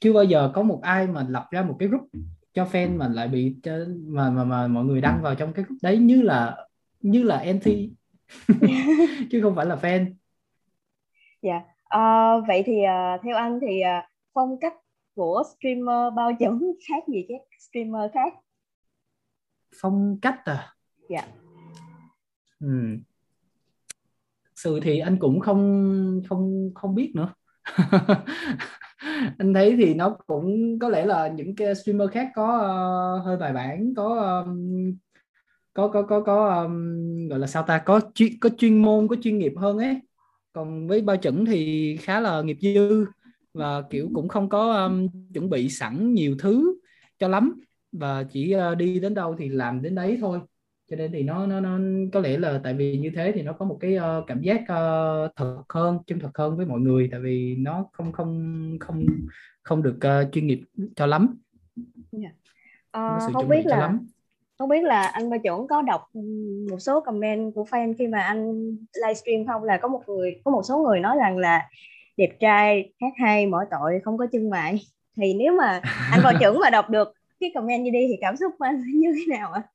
chưa 0.00 0.12
bao 0.12 0.24
giờ 0.24 0.50
có 0.54 0.62
một 0.62 0.80
ai 0.82 1.06
mà 1.06 1.26
lập 1.28 1.46
ra 1.50 1.62
một 1.62 1.76
cái 1.78 1.88
group 1.88 2.08
cho 2.54 2.64
fan 2.64 2.96
mà 2.96 3.08
lại 3.08 3.28
bị 3.28 3.56
mà 4.06 4.30
mà 4.30 4.44
mà 4.44 4.66
mọi 4.66 4.84
người 4.84 5.00
đăng 5.00 5.22
vào 5.22 5.34
trong 5.34 5.52
cái 5.52 5.64
group 5.64 5.78
đấy 5.82 5.98
như 5.98 6.22
là 6.22 6.56
như 7.00 7.22
là 7.22 7.36
anti 7.36 7.90
chứ 9.30 9.40
không 9.42 9.54
phải 9.54 9.66
là 9.66 9.76
fan. 9.76 10.14
Dạ. 11.42 11.52
Yeah. 11.52 12.38
uh, 12.38 12.48
vậy 12.48 12.62
thì 12.66 12.72
uh, 12.72 13.20
theo 13.24 13.36
anh 13.36 13.58
thì 13.60 13.80
uh, 13.80 14.04
phong 14.34 14.60
cách 14.60 14.74
của 15.14 15.42
streamer 15.56 16.14
bao 16.16 16.32
chuẩn 16.38 16.60
khác 16.88 17.04
gì 17.08 17.26
các 17.28 17.40
streamer 17.58 18.10
khác? 18.14 18.32
Phong 19.80 20.18
cách 20.22 20.40
à? 20.44 20.74
Dạ. 21.08 21.20
Yeah. 21.20 21.28
ừ. 22.60 22.98
sự 24.54 24.80
thì 24.82 24.98
anh 24.98 25.16
cũng 25.18 25.40
không 25.40 26.22
không 26.28 26.70
không 26.74 26.94
biết 26.94 27.12
nữa. 27.14 27.34
Anh 29.38 29.54
thấy 29.54 29.76
thì 29.76 29.94
nó 29.94 30.16
cũng 30.26 30.78
có 30.78 30.88
lẽ 30.88 31.06
là 31.06 31.28
những 31.28 31.56
cái 31.56 31.74
streamer 31.74 32.10
khác 32.10 32.28
có 32.34 32.56
uh, 33.20 33.26
hơi 33.26 33.36
bài 33.36 33.52
bản 33.52 33.94
có 33.96 34.42
um, 34.46 34.96
có 35.74 35.88
có 35.88 36.02
có 36.02 36.20
có 36.20 36.62
um, 36.62 37.28
gọi 37.28 37.38
là 37.38 37.46
sao 37.46 37.62
ta? 37.62 37.78
Có 37.78 38.00
chuyên 38.14 38.32
có 38.40 38.48
chuyên 38.58 38.82
môn 38.82 39.08
có 39.08 39.16
chuyên 39.22 39.38
nghiệp 39.38 39.52
hơn 39.56 39.78
ấy. 39.78 40.00
Còn 40.52 40.88
với 40.88 41.02
bao 41.02 41.16
chuẩn 41.16 41.46
thì 41.46 41.96
khá 42.00 42.20
là 42.20 42.42
nghiệp 42.42 42.56
dư 42.60 43.06
và 43.54 43.82
kiểu 43.90 44.10
cũng 44.14 44.28
không 44.28 44.48
có 44.48 44.72
um, 44.72 45.08
chuẩn 45.34 45.50
bị 45.50 45.68
sẵn 45.68 46.14
nhiều 46.14 46.36
thứ 46.38 46.80
cho 47.18 47.28
lắm. 47.28 47.60
Và 47.92 48.22
chỉ 48.22 48.54
uh, 48.72 48.76
đi 48.76 49.00
đến 49.00 49.14
đâu 49.14 49.36
thì 49.38 49.48
làm 49.48 49.82
đến 49.82 49.94
đấy 49.94 50.18
thôi. 50.20 50.40
Cho 50.90 50.96
nên 50.96 51.12
thì 51.12 51.22
nó 51.22 51.46
nó 51.46 51.60
nó 51.60 51.78
có 52.12 52.20
lẽ 52.20 52.38
là 52.38 52.60
tại 52.64 52.74
vì 52.74 52.98
như 52.98 53.10
thế 53.14 53.32
thì 53.34 53.42
nó 53.42 53.52
có 53.52 53.64
một 53.64 53.78
cái 53.80 53.96
uh, 53.96 54.26
cảm 54.26 54.40
giác 54.40 54.60
uh, 54.60 55.32
thật 55.36 55.62
hơn 55.68 55.98
chân 56.06 56.18
thật 56.18 56.30
hơn 56.34 56.56
với 56.56 56.66
mọi 56.66 56.80
người. 56.80 57.08
Tại 57.10 57.20
vì 57.20 57.56
nó 57.58 57.86
không 57.92 58.12
không 58.12 58.76
không 58.80 59.06
không 59.62 59.82
được 59.82 59.96
uh, 59.96 60.32
chuyên 60.32 60.46
nghiệp 60.46 60.60
cho 60.96 61.06
lắm. 61.06 61.38
Yeah. 62.12 62.34
uh, 63.26 63.34
không 63.34 63.48
biết 63.48 63.66
là 63.66 63.78
lắm. 63.78 64.06
không 64.58 64.68
biết 64.68 64.82
là 64.84 65.06
anh 65.06 65.30
Ba 65.30 65.38
chuẩn 65.38 65.66
có 65.68 65.82
đọc 65.82 66.00
một 66.70 66.78
số 66.78 67.00
comment 67.00 67.54
của 67.54 67.64
fan 67.70 67.94
khi 67.98 68.06
mà 68.06 68.20
anh 68.20 68.70
livestream 69.02 69.46
không? 69.46 69.62
Là 69.62 69.78
có 69.82 69.88
một 69.88 70.02
người 70.06 70.40
có 70.44 70.50
một 70.50 70.62
số 70.62 70.78
người 70.78 71.00
nói 71.00 71.16
rằng 71.16 71.38
là 71.38 71.68
đẹp 72.16 72.30
trai 72.40 72.92
hát 73.00 73.12
hay 73.16 73.46
mỗi 73.46 73.64
tội 73.70 74.00
không 74.04 74.18
có 74.18 74.26
chân 74.32 74.50
mại 74.50 74.80
thì 75.16 75.34
nếu 75.34 75.56
mà 75.58 75.80
anh 76.12 76.20
vào 76.24 76.32
chuẩn 76.40 76.58
mà 76.60 76.70
đọc 76.70 76.90
được 76.90 77.12
cái 77.40 77.50
comment 77.54 77.84
như 77.84 77.90
đi 77.90 78.06
thì 78.08 78.16
cảm 78.20 78.36
xúc 78.36 78.52
của 78.58 78.64
anh 78.64 78.82
như 79.00 79.08
thế 79.14 79.36
nào 79.36 79.52
ạ? 79.52 79.62
À? 79.64 79.68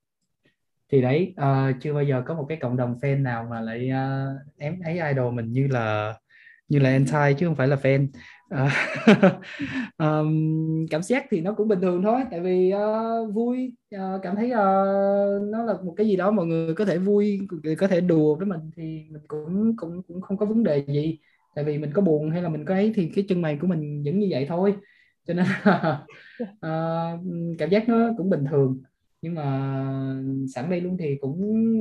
thì 0.92 1.02
đấy 1.02 1.34
uh, 1.42 1.76
chưa 1.82 1.94
bao 1.94 2.04
giờ 2.04 2.24
có 2.26 2.34
một 2.34 2.46
cái 2.50 2.58
cộng 2.58 2.78
đồng 2.78 2.96
fan 3.02 3.22
nào 3.22 3.48
mà 3.50 3.62
lại 3.62 3.90
ờ, 3.90 4.36
uh, 4.36 4.58
em 4.58 4.80
thấy 4.84 5.00
idol 5.10 5.34
mình 5.34 5.52
như 5.52 5.68
là 5.68 6.14
như 6.68 6.80
là 6.80 6.90
anti 6.90 7.40
chứ 7.40 7.46
không 7.46 7.56
phải 7.56 7.68
là 7.68 7.76
fan 7.76 8.08
uh, 8.56 8.72
um, 9.98 10.88
cảm 10.90 11.04
giác 11.04 11.26
thì 11.30 11.42
nó 11.42 11.54
cũng 11.54 11.68
bình 11.68 11.82
thường 11.82 12.04
thôi 12.04 12.22
tại 12.32 12.40
vì 12.40 12.74
uh, 12.76 13.34
vui 13.34 13.74
uh, 13.96 14.22
cảm 14.22 14.36
thấy 14.36 14.46
uh, 14.46 15.44
nó 15.52 15.64
là 15.64 15.74
một 15.84 15.94
cái 15.98 16.08
gì 16.08 16.16
đó 16.16 16.32
mọi 16.32 16.46
người 16.46 16.76
có 16.76 16.86
thể 16.86 16.98
vui 16.98 17.40
có 17.78 17.88
thể 17.88 18.02
đùa 18.02 18.36
với 18.36 18.46
mình 18.46 18.60
thì 18.76 19.06
mình 19.10 19.22
cũng 19.28 19.76
cũng 19.78 20.02
cũng 20.08 20.22
không 20.22 20.38
có 20.38 20.46
vấn 20.46 20.64
đề 20.64 20.84
gì 20.88 21.20
tại 21.56 21.64
vì 21.64 21.78
mình 21.78 21.92
có 21.94 22.02
buồn 22.02 22.32
hay 22.32 22.42
là 22.42 22.50
mình 22.50 22.66
có 22.66 22.74
ấy 22.74 22.94
thì 22.96 23.12
cái 23.16 23.26
chân 23.30 23.42
mày 23.42 23.58
của 23.62 23.68
mình 23.68 24.04
vẫn 24.06 24.20
như 24.20 24.28
vậy 24.30 24.46
thôi. 24.50 24.76
Cho 25.28 25.34
nên 25.34 25.46
uh, 25.46 27.56
cảm 27.60 27.70
giác 27.70 27.90
nó 27.90 28.10
cũng 28.18 28.30
bình 28.30 28.46
thường. 28.52 28.82
Nhưng 29.22 29.36
mà 29.36 29.76
sẵn 30.56 30.70
đây 30.70 30.82
luôn 30.82 30.98
thì 31.00 31.18
cũng 31.22 31.40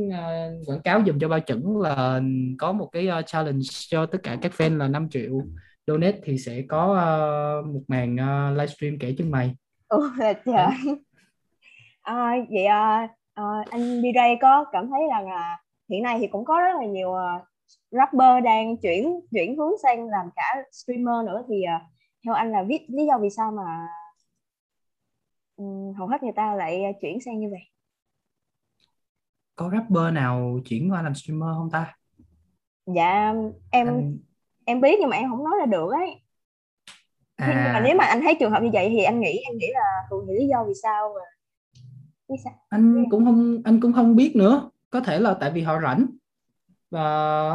uh, 0.08 0.68
quảng 0.68 0.80
cáo 0.84 1.02
dùm 1.06 1.18
cho 1.18 1.28
bao 1.28 1.40
chuẩn 1.40 1.80
là 1.80 2.20
có 2.58 2.72
một 2.72 2.88
cái 2.92 3.08
uh, 3.18 3.26
challenge 3.26 3.66
cho 3.88 4.06
tất 4.06 4.18
cả 4.22 4.36
các 4.42 4.52
fan 4.56 4.76
là 4.76 4.88
5 4.88 5.08
triệu 5.10 5.42
donate 5.86 6.18
thì 6.24 6.38
sẽ 6.38 6.62
có 6.68 6.92
uh, 6.92 7.74
một 7.74 7.82
màn 7.88 8.14
uh, 8.14 8.58
livestream 8.58 8.98
kể 9.00 9.14
chân 9.18 9.30
mày. 9.30 9.54
Ồ 9.88 9.98
là 10.18 10.32
trời. 10.32 10.96
À, 12.02 12.32
vậy 12.50 12.64
uh, 12.64 13.10
uh, 13.40 13.70
anh 13.70 14.02
DJ 14.02 14.36
có 14.40 14.64
cảm 14.72 14.90
thấy 14.90 15.00
rằng 15.10 15.30
là 15.30 15.58
hiện 15.90 16.02
nay 16.02 16.18
thì 16.20 16.26
cũng 16.26 16.44
có 16.44 16.60
rất 16.60 16.80
là 16.80 16.86
nhiều 16.86 17.10
rapper 17.90 18.44
đang 18.44 18.76
chuyển 18.76 19.20
chuyển 19.30 19.56
hướng 19.56 19.72
sang 19.82 20.08
làm 20.08 20.26
cả 20.36 20.56
streamer 20.72 21.26
nữa 21.26 21.44
thì 21.48 21.62
uh, 21.76 21.82
theo 22.24 22.34
anh 22.34 22.52
là 22.52 22.62
viết 22.62 22.86
lý 22.88 23.06
do 23.06 23.18
vì 23.18 23.30
sao 23.30 23.50
mà 23.50 23.88
hầu 25.98 26.06
hết 26.06 26.22
người 26.22 26.32
ta 26.36 26.54
lại 26.54 26.82
chuyển 27.00 27.20
sang 27.20 27.40
như 27.40 27.48
vậy? 27.50 27.60
Có 29.56 29.70
rapper 29.72 30.14
nào 30.14 30.58
chuyển 30.64 30.92
qua 30.92 31.02
làm 31.02 31.14
streamer 31.14 31.48
không 31.56 31.70
ta? 31.70 31.96
Dạ 32.86 33.34
em 33.70 33.86
anh... 33.86 34.18
em 34.64 34.80
biết 34.80 34.98
nhưng 35.00 35.10
mà 35.10 35.16
em 35.16 35.30
không 35.30 35.44
nói 35.44 35.54
là 35.58 35.66
được 35.66 35.90
ấy. 35.92 36.22
À... 37.36 37.46
nhưng 37.64 37.72
mà 37.72 37.80
nếu 37.80 37.96
mà 37.96 38.04
anh 38.04 38.20
thấy 38.20 38.36
trường 38.40 38.50
hợp 38.50 38.62
như 38.62 38.70
vậy 38.72 38.88
thì 38.88 39.02
anh 39.02 39.20
nghĩ 39.20 39.38
em 39.38 39.58
nghĩ 39.58 39.66
là 39.72 40.06
thường 40.10 40.24
thì 40.28 40.34
lý 40.34 40.48
do 40.48 40.64
vì 40.64 40.72
sao 40.82 41.14
mà 41.14 41.24
vì 42.28 42.36
sao? 42.44 42.52
anh 42.68 43.04
cũng 43.10 43.24
không 43.24 43.62
anh 43.64 43.80
cũng 43.80 43.92
không 43.92 44.16
biết 44.16 44.36
nữa. 44.36 44.70
Có 44.90 45.00
thể 45.00 45.18
là 45.18 45.36
tại 45.40 45.50
vì 45.50 45.62
họ 45.62 45.80
rảnh 45.80 46.06
và 46.90 47.02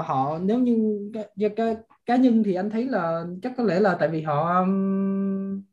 họ 0.01 0.39
nếu 0.43 0.59
như 0.59 0.99
cá, 1.13 1.49
cá, 1.55 1.75
cá 2.05 2.15
nhân 2.15 2.43
thì 2.43 2.53
anh 2.53 2.69
thấy 2.69 2.85
là 2.85 3.25
chắc 3.41 3.53
có 3.57 3.63
lẽ 3.63 3.79
là 3.79 3.97
tại 3.99 4.09
vì 4.09 4.21
họ 4.21 4.59
um, 4.59 5.63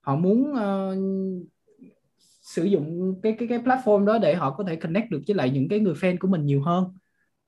họ 0.00 0.16
muốn 0.16 0.52
uh, 0.52 1.46
sử 2.42 2.64
dụng 2.64 3.14
cái 3.22 3.36
cái 3.38 3.48
cái 3.48 3.58
platform 3.58 4.04
đó 4.04 4.18
để 4.18 4.34
họ 4.34 4.50
có 4.50 4.64
thể 4.64 4.76
connect 4.76 5.10
được 5.10 5.22
với 5.26 5.36
lại 5.36 5.50
những 5.50 5.68
cái 5.68 5.80
người 5.80 5.94
fan 5.94 6.16
của 6.20 6.28
mình 6.28 6.46
nhiều 6.46 6.62
hơn. 6.62 6.84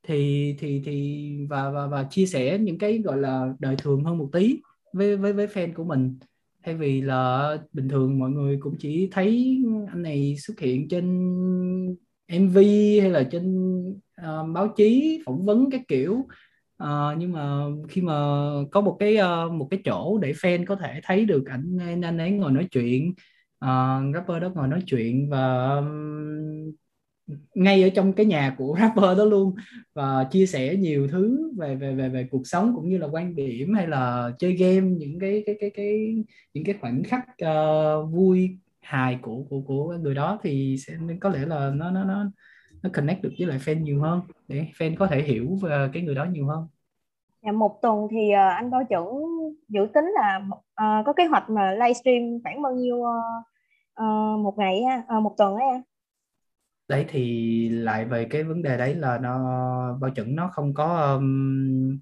Thì 0.03 0.55
thì 0.59 0.83
thì 0.85 1.29
và 1.51 1.71
và 1.71 1.87
và 1.87 2.07
chia 2.11 2.27
sẻ 2.27 2.59
những 2.59 2.79
cái 2.79 2.99
gọi 2.99 3.17
là 3.19 3.55
đời 3.59 3.77
thường 3.79 4.05
hơn 4.05 4.19
một 4.19 4.29
tí 4.33 4.61
với 4.93 5.17
với 5.17 5.33
với 5.33 5.47
fan 5.47 5.75
của 5.75 5.85
mình. 5.85 6.19
Thay 6.65 6.75
vì 6.75 7.01
là 7.01 7.57
bình 7.73 7.89
thường 7.89 8.19
mọi 8.19 8.31
người 8.31 8.59
cũng 8.61 8.77
chỉ 8.79 9.09
thấy 9.13 9.59
anh 9.89 10.03
này 10.03 10.37
xuất 10.39 10.61
hiện 10.61 10.89
trên 10.89 11.07
MV 12.27 12.57
hay 13.01 13.11
là 13.11 13.23
trên 13.31 13.55
uh, 14.21 14.55
báo 14.55 14.69
chí 14.77 15.23
phỏng 15.27 15.45
vấn 15.45 15.71
cái 15.71 15.85
kiểu. 15.89 16.27
Uh, 16.83 17.19
nhưng 17.19 17.33
mà 17.33 17.65
khi 17.89 18.03
mà 18.03 18.15
có 18.71 18.81
một 18.81 18.97
cái 19.01 19.17
uh, 19.17 19.53
một 19.53 19.69
cái 19.71 19.81
chỗ 19.85 20.19
để 20.19 20.33
fan 20.33 20.65
có 20.65 20.77
thể 20.77 21.01
thấy 21.05 21.25
được 21.25 21.45
ảnh 21.47 21.79
anh 22.03 22.19
ấy 22.19 22.31
ngồi 22.31 22.53
nói 22.53 22.69
chuyện 22.71 23.15
uh, 23.65 24.15
rapper 24.15 24.43
đó 24.43 24.51
ngồi 24.55 24.69
nói 24.69 24.83
chuyện 24.87 25.31
và 25.31 25.77
um, 25.77 26.73
ngay 27.55 27.83
ở 27.83 27.89
trong 27.89 28.13
cái 28.13 28.27
nhà 28.27 28.55
của 28.59 28.77
rapper 28.81 29.19
đó 29.19 29.25
luôn 29.25 29.55
và 29.95 30.25
chia 30.31 30.47
sẻ 30.47 30.77
nhiều 30.77 31.09
thứ 31.09 31.53
về 31.59 31.77
về 31.77 31.95
về 31.95 32.09
về 32.09 32.27
cuộc 32.31 32.43
sống 32.45 32.73
cũng 32.77 32.89
như 32.89 32.99
là 32.99 33.07
quan 33.07 33.37
điểm 33.37 33.75
hay 33.75 33.89
là 33.89 34.33
chơi 34.39 34.53
game 34.53 34.89
những 34.91 35.19
cái 35.19 35.43
cái 35.47 35.57
cái 35.61 35.71
cái 35.71 36.15
những 36.55 36.65
cái 36.65 36.75
khoảnh 36.81 37.03
khắc 37.05 37.27
uh, 37.45 38.13
vui 38.13 38.59
hài 38.81 39.19
của 39.23 39.45
của 39.51 39.61
của 39.61 39.99
người 40.03 40.15
đó 40.15 40.39
thì 40.43 40.77
sẽ 40.87 40.99
có 41.21 41.29
lẽ 41.29 41.47
là 41.47 41.71
nó 41.75 41.91
nó 41.91 42.05
nó 42.05 42.25
nó 42.83 42.91
connect 42.95 43.23
được 43.23 43.31
với 43.39 43.47
lại 43.47 43.59
fan 43.59 43.83
nhiều 43.83 44.01
hơn 44.01 44.21
để 44.49 44.67
fan 44.79 44.95
có 44.99 45.07
thể 45.07 45.23
hiểu 45.23 45.59
về 45.63 45.89
cái 45.93 46.03
người 46.03 46.15
đó 46.15 46.25
nhiều 46.25 46.47
hơn. 46.47 46.67
Dạ, 47.43 47.53
một 47.53 47.79
tuần 47.83 48.09
thì 48.11 48.31
uh, 48.33 48.55
anh 48.57 48.71
bao 48.71 48.85
chuẩn 48.85 49.07
dự 49.69 49.87
tính 49.95 50.05
là 50.15 50.41
uh, 50.51 51.07
có 51.07 51.13
kế 51.17 51.25
hoạch 51.27 51.51
mà 51.51 51.71
livestream 51.73 52.23
khoảng 52.45 52.63
bao 52.63 52.73
nhiêu 52.73 52.97
uh, 52.97 54.41
một 54.41 54.55
ngày 54.59 54.83
uh, 55.17 55.23
một 55.23 55.35
tuần 55.39 55.55
ấy 55.55 55.83
đấy 56.89 57.05
thì 57.09 57.69
lại 57.69 58.05
về 58.05 58.27
cái 58.31 58.43
vấn 58.43 58.63
đề 58.63 58.79
đấy 58.79 58.95
là 58.95 59.19
nó 59.19 59.39
bao 60.01 60.11
chuẩn 60.11 60.37
nó 60.37 60.49
không 60.53 60.75
có 60.75 61.17
um, 61.17 61.99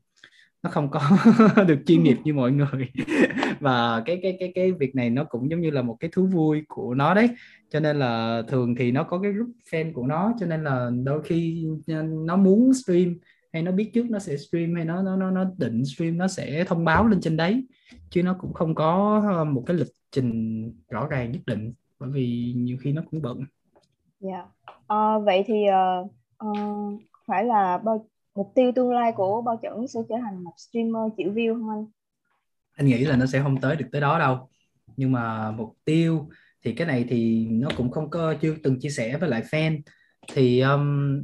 nó 0.66 0.72
không 0.72 0.90
có 0.90 1.00
được 1.66 1.78
chuyên 1.86 2.02
nghiệp 2.02 2.16
như 2.24 2.34
mọi 2.34 2.52
người 2.52 2.90
và 3.60 4.02
cái 4.06 4.18
cái 4.22 4.36
cái 4.40 4.52
cái 4.54 4.72
việc 4.72 4.94
này 4.94 5.10
nó 5.10 5.24
cũng 5.24 5.50
giống 5.50 5.60
như 5.60 5.70
là 5.70 5.82
một 5.82 5.96
cái 6.00 6.10
thú 6.12 6.26
vui 6.26 6.62
của 6.68 6.94
nó 6.94 7.14
đấy 7.14 7.28
cho 7.70 7.80
nên 7.80 7.98
là 7.98 8.42
thường 8.48 8.74
thì 8.74 8.90
nó 8.90 9.02
có 9.02 9.18
cái 9.18 9.32
group 9.32 9.48
fan 9.70 9.92
của 9.92 10.06
nó 10.06 10.32
cho 10.40 10.46
nên 10.46 10.64
là 10.64 10.90
đôi 11.04 11.22
khi 11.22 11.66
nó 12.08 12.36
muốn 12.36 12.74
stream 12.74 13.18
hay 13.52 13.62
nó 13.62 13.72
biết 13.72 13.90
trước 13.94 14.10
nó 14.10 14.18
sẽ 14.18 14.36
stream 14.36 14.74
hay 14.74 14.84
nó 14.84 15.02
nó 15.02 15.16
nó 15.16 15.30
nó 15.30 15.44
định 15.58 15.84
stream 15.84 16.18
nó 16.18 16.28
sẽ 16.28 16.64
thông 16.64 16.84
báo 16.84 17.06
lên 17.06 17.20
trên 17.20 17.36
đấy 17.36 17.66
chứ 18.10 18.22
nó 18.22 18.36
cũng 18.40 18.52
không 18.52 18.74
có 18.74 19.22
ờ, 19.28 19.44
một 19.44 19.62
cái 19.66 19.76
lịch 19.76 19.92
trình 20.12 20.72
rõ 20.90 21.06
ràng 21.06 21.32
nhất 21.32 21.42
định 21.46 21.72
bởi 21.98 22.10
vì 22.10 22.52
nhiều 22.56 22.76
khi 22.80 22.92
nó 22.92 23.02
cũng 23.10 23.22
bận. 23.22 23.40
Dạ. 24.20 24.30
Yeah. 24.30 24.48
Uh, 24.92 25.24
vậy 25.26 25.44
thì 25.46 25.64
uh, 25.68 26.10
uh, 26.48 27.00
phải 27.26 27.44
là 27.44 27.78
bao 27.78 28.06
mục 28.36 28.52
tiêu 28.54 28.72
tương 28.76 28.90
lai 28.90 29.12
của 29.16 29.42
bao 29.42 29.56
chuẩn 29.56 29.88
sẽ 29.88 30.00
trở 30.08 30.14
thành 30.22 30.44
một 30.44 30.52
streamer 30.56 31.12
triệu 31.16 31.32
view 31.32 31.54
không 31.54 31.70
anh? 31.70 31.86
Anh 32.72 32.86
nghĩ 32.86 33.04
là 33.04 33.16
nó 33.16 33.26
sẽ 33.26 33.42
không 33.42 33.60
tới 33.60 33.76
được 33.76 33.86
tới 33.92 34.00
đó 34.00 34.18
đâu. 34.18 34.48
Nhưng 34.96 35.12
mà 35.12 35.50
mục 35.50 35.76
tiêu 35.84 36.28
thì 36.64 36.72
cái 36.72 36.86
này 36.86 37.04
thì 37.08 37.46
nó 37.50 37.68
cũng 37.76 37.90
không 37.90 38.10
có 38.10 38.34
chưa 38.40 38.54
từng 38.62 38.80
chia 38.80 38.90
sẻ 38.90 39.16
với 39.18 39.30
lại 39.30 39.42
fan 39.50 39.80
thì 40.32 40.60
um, 40.60 41.18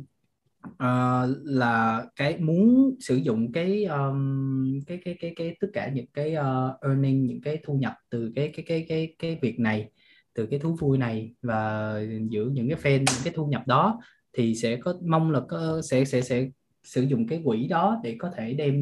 uh, 0.65 1.37
là 1.45 2.05
cái 2.17 2.39
muốn 2.39 2.95
sử 3.01 3.17
dụng 3.17 3.53
cái 3.53 3.85
um, 3.85 4.81
cái 4.87 5.01
cái 5.05 5.17
cái 5.21 5.33
cái 5.37 5.57
tất 5.61 5.69
cả 5.73 5.89
những 5.89 6.07
cái 6.15 6.37
uh, 6.37 6.81
earning 6.83 7.27
những 7.27 7.41
cái 7.41 7.59
thu 7.65 7.75
nhập 7.75 7.95
từ 8.11 8.33
cái 8.35 8.53
cái 8.57 8.65
cái 8.69 8.87
cái 8.89 9.15
cái 9.19 9.39
việc 9.43 9.61
này 9.61 9.91
từ 10.35 10.47
cái 10.47 10.59
thú 10.59 10.77
vui 10.81 10.99
này 10.99 11.35
và 11.43 11.95
giữ 12.31 12.51
những 12.53 12.69
cái 12.69 12.79
fan 12.79 12.99
những 12.99 13.23
cái 13.25 13.33
thu 13.37 13.47
nhập 13.47 13.67
đó 13.67 14.01
thì 14.33 14.55
sẽ 14.55 14.77
có 14.77 14.95
mong 15.07 15.31
là 15.31 15.41
có, 15.49 15.83
sẽ 15.83 16.05
sẽ 16.05 16.21
sẽ 16.21 16.49
sử 16.85 17.03
dụng 17.03 17.27
cái 17.29 17.43
quỹ 17.45 17.69
đó 17.69 18.01
để 18.03 18.17
có 18.19 18.31
thể 18.37 18.55
đem 18.55 18.75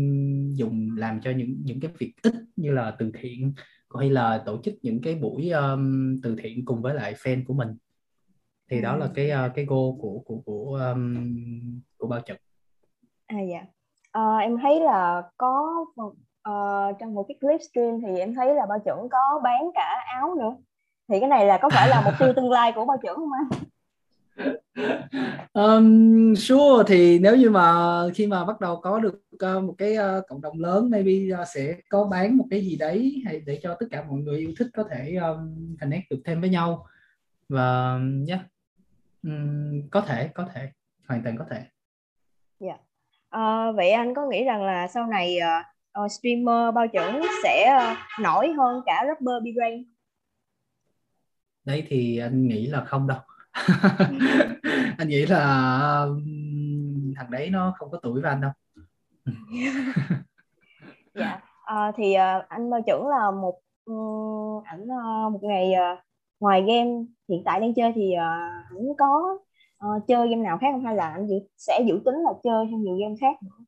dùng 0.55 0.89
làm 0.97 1.21
cho 1.21 1.31
những 1.31 1.57
những 1.65 1.81
cái 1.81 1.91
việc 1.99 2.13
ích 2.23 2.35
như 2.57 2.73
là 2.73 2.97
từ 2.99 3.13
thiện 3.21 3.53
hay 3.99 4.11
là 4.11 4.43
tổ 4.47 4.61
chức 4.63 4.75
những 4.83 5.01
cái 5.03 5.15
buổi 5.15 5.51
um, 5.51 6.17
từ 6.23 6.37
thiện 6.43 6.65
cùng 6.65 6.83
với 6.83 6.95
lại 6.95 7.15
fan 7.15 7.45
của 7.47 7.55
mình. 7.55 7.69
Thì 8.71 8.81
đó 8.81 8.97
là 8.97 9.11
cái 9.15 9.31
uh, 9.31 9.53
cái 9.55 9.65
goal 9.65 9.91
của 10.01 10.23
của 10.25 10.43
của 10.45 10.81
um, 10.93 11.27
của 11.99 12.07
bao 12.07 12.21
trận 12.21 12.37
à 13.27 13.41
dạ. 13.41 13.65
À, 14.13 14.37
em 14.37 14.57
thấy 14.63 14.81
là 14.81 15.23
có 15.37 15.85
uh, 16.03 16.97
trong 16.99 17.15
một 17.15 17.25
cái 17.29 17.37
clip 17.41 17.61
stream 17.71 18.01
thì 18.01 18.19
em 18.19 18.35
thấy 18.35 18.55
là 18.55 18.67
bao 18.67 18.79
chuẩn 18.79 19.09
có 19.09 19.41
bán 19.45 19.71
cả 19.75 20.05
áo 20.15 20.35
nữa. 20.35 20.57
Thì 21.09 21.21
cái 21.21 21.29
này 21.29 21.47
là 21.47 21.59
có 21.63 21.71
phải 21.71 21.89
là 21.89 22.03
mục 22.05 22.15
tiêu 22.19 22.33
tương 22.37 22.51
lai 22.51 22.73
của 22.73 22.85
bao 22.85 22.97
chuẩn 22.97 23.17
không 23.17 23.33
anh 23.33 23.61
um, 25.53 26.35
sure 26.35 26.85
thì 26.87 27.19
nếu 27.19 27.37
như 27.37 27.51
mà 27.51 28.03
khi 28.15 28.27
mà 28.27 28.45
bắt 28.45 28.61
đầu 28.61 28.81
có 28.81 28.99
được 29.01 29.23
uh, 29.35 29.65
một 29.65 29.75
cái 29.79 29.97
uh, 29.99 30.27
cộng 30.29 30.41
đồng 30.41 30.61
lớn 30.61 30.91
maybe 30.91 31.43
uh, 31.43 31.49
sẽ 31.55 31.77
có 31.89 32.05
bán 32.05 32.37
một 32.37 32.45
cái 32.51 32.61
gì 32.61 32.77
đấy 32.77 33.23
hay 33.25 33.41
để 33.47 33.61
cho 33.63 33.77
tất 33.81 33.87
cả 33.91 34.05
mọi 34.09 34.19
người 34.19 34.39
yêu 34.39 34.53
thích 34.59 34.69
có 34.75 34.85
thể 34.91 35.15
um, 35.15 35.77
connect 35.81 36.11
được 36.11 36.21
thêm 36.25 36.41
với 36.41 36.51
nhau 36.51 36.87
và 37.49 37.99
yeah 38.29 38.41
um, 39.23 39.89
có 39.91 40.01
thể 40.01 40.29
có 40.35 40.47
thể 40.55 40.69
hoàn 41.09 41.23
toàn 41.23 41.37
có 41.37 41.45
thể 41.51 41.57
yeah. 42.59 42.81
Dạ. 43.33 43.39
uh, 43.39 43.77
vậy 43.77 43.91
anh 43.91 44.15
có 44.15 44.27
nghĩ 44.27 44.45
rằng 44.45 44.63
là 44.63 44.89
sau 44.89 45.07
này 45.07 45.39
uh, 45.39 45.67
uh, 46.05 46.13
streamer 46.13 46.75
bao 46.75 46.89
chuẩn 46.89 47.23
sẽ 47.43 47.79
uh, 47.93 47.99
nổi 48.21 48.53
hơn 48.53 48.83
cả 48.87 49.05
rapper 49.07 49.43
B-Ray 49.43 49.85
đấy 51.65 51.85
thì 51.89 52.19
anh 52.19 52.49
nghĩ 52.49 52.67
là 52.67 52.85
không 52.85 53.07
đâu 53.07 53.19
anh 54.99 55.09
nghĩ 55.09 55.27
là 55.27 55.39
thằng 57.17 57.31
đấy 57.31 57.51
nó 57.51 57.75
không 57.79 57.91
có 57.91 57.99
tuổi 58.03 58.23
với 58.23 58.31
anh 58.31 58.41
đâu. 58.41 58.53
Dạ 61.15 61.41
à, 61.71 61.93
thì 61.97 62.15
uh, 62.15 62.49
anh 62.49 62.71
Bao 62.71 62.81
Chuẩn 62.87 63.09
là 63.09 63.31
một 63.31 63.61
um, 63.85 64.63
ảnh 64.65 64.83
uh, 64.83 65.33
một 65.33 65.41
ngày 65.43 65.73
uh, 65.73 65.99
ngoài 66.41 66.61
game 66.61 66.91
hiện 67.29 67.43
tại 67.45 67.61
đang 67.61 67.75
chơi 67.75 67.93
thì 67.95 68.13
uh, 68.15 68.77
ảnh 68.79 68.87
có 68.99 69.39
uh, 69.87 70.03
chơi 70.09 70.29
game 70.29 70.43
nào 70.43 70.59
khác 70.61 70.67
không? 70.73 70.85
Hay 70.85 70.97
là 70.97 71.09
anh 71.11 71.29
dự, 71.29 71.37
sẽ 71.57 71.85
dự 71.89 72.01
tính 72.05 72.15
là 72.15 72.31
chơi 72.45 72.67
thêm 72.71 72.83
nhiều 72.83 72.97
game 72.97 73.15
khác 73.21 73.43
nữa? 73.43 73.65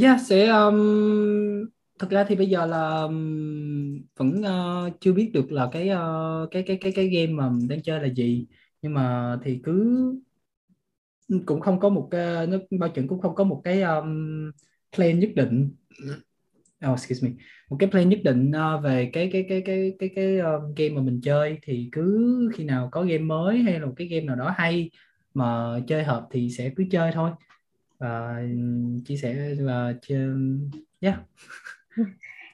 Yeah, 0.00 0.20
sẽ 0.20 0.46
um, 0.46 1.68
thực 1.98 2.10
ra 2.10 2.24
thì 2.24 2.36
bây 2.36 2.46
giờ 2.46 2.66
là 2.66 3.06
vẫn 4.16 4.40
uh, 4.40 5.00
chưa 5.00 5.12
biết 5.12 5.30
được 5.34 5.52
là 5.52 5.68
cái 5.72 5.90
uh, 5.90 6.50
cái 6.50 6.62
cái 6.62 6.78
cái 6.80 6.92
cái 6.92 7.08
game 7.08 7.32
mà 7.32 7.48
mình 7.48 7.68
đang 7.68 7.82
chơi 7.82 8.00
là 8.00 8.08
gì 8.08 8.46
nhưng 8.82 8.94
mà 8.94 9.36
thì 9.42 9.60
cứ 9.64 10.14
cũng 11.46 11.60
không 11.60 11.80
có 11.80 11.88
một 11.88 12.08
cái 12.10 12.46
nó 12.46 12.58
bao 12.70 12.88
chuẩn 12.88 13.08
cũng 13.08 13.20
không 13.20 13.34
có 13.34 13.44
một 13.44 13.60
cái 13.64 13.82
um, 13.82 14.50
plan 14.96 15.18
nhất 15.18 15.30
định. 15.34 15.70
Oh, 16.86 16.98
excuse 16.98 17.28
me. 17.28 17.34
Một 17.70 17.76
cái 17.80 17.90
plan 17.90 18.08
nhất 18.08 18.20
định 18.24 18.52
uh, 18.76 18.82
về 18.82 19.10
cái 19.12 19.30
cái 19.32 19.46
cái 19.48 19.62
cái 19.64 19.92
cái 19.98 20.10
cái 20.16 20.38
um, 20.38 20.74
game 20.76 20.90
mà 20.90 21.02
mình 21.02 21.20
chơi. 21.22 21.58
Thì 21.62 21.88
cứ 21.92 22.50
khi 22.54 22.64
nào 22.64 22.88
có 22.92 23.02
game 23.02 23.18
mới 23.18 23.58
hay 23.58 23.80
là 23.80 23.86
một 23.86 23.94
cái 23.96 24.06
game 24.06 24.24
nào 24.24 24.36
đó 24.36 24.54
hay 24.56 24.90
mà 25.34 25.80
chơi 25.86 26.04
hợp 26.04 26.26
thì 26.30 26.50
sẽ 26.50 26.70
cứ 26.76 26.84
chơi 26.90 27.12
thôi. 27.12 27.30
Và 27.98 28.42
chia 29.04 29.16
sẻ 29.16 29.34
là 29.58 29.92
chơi 30.02 30.28
yeah. 31.00 31.18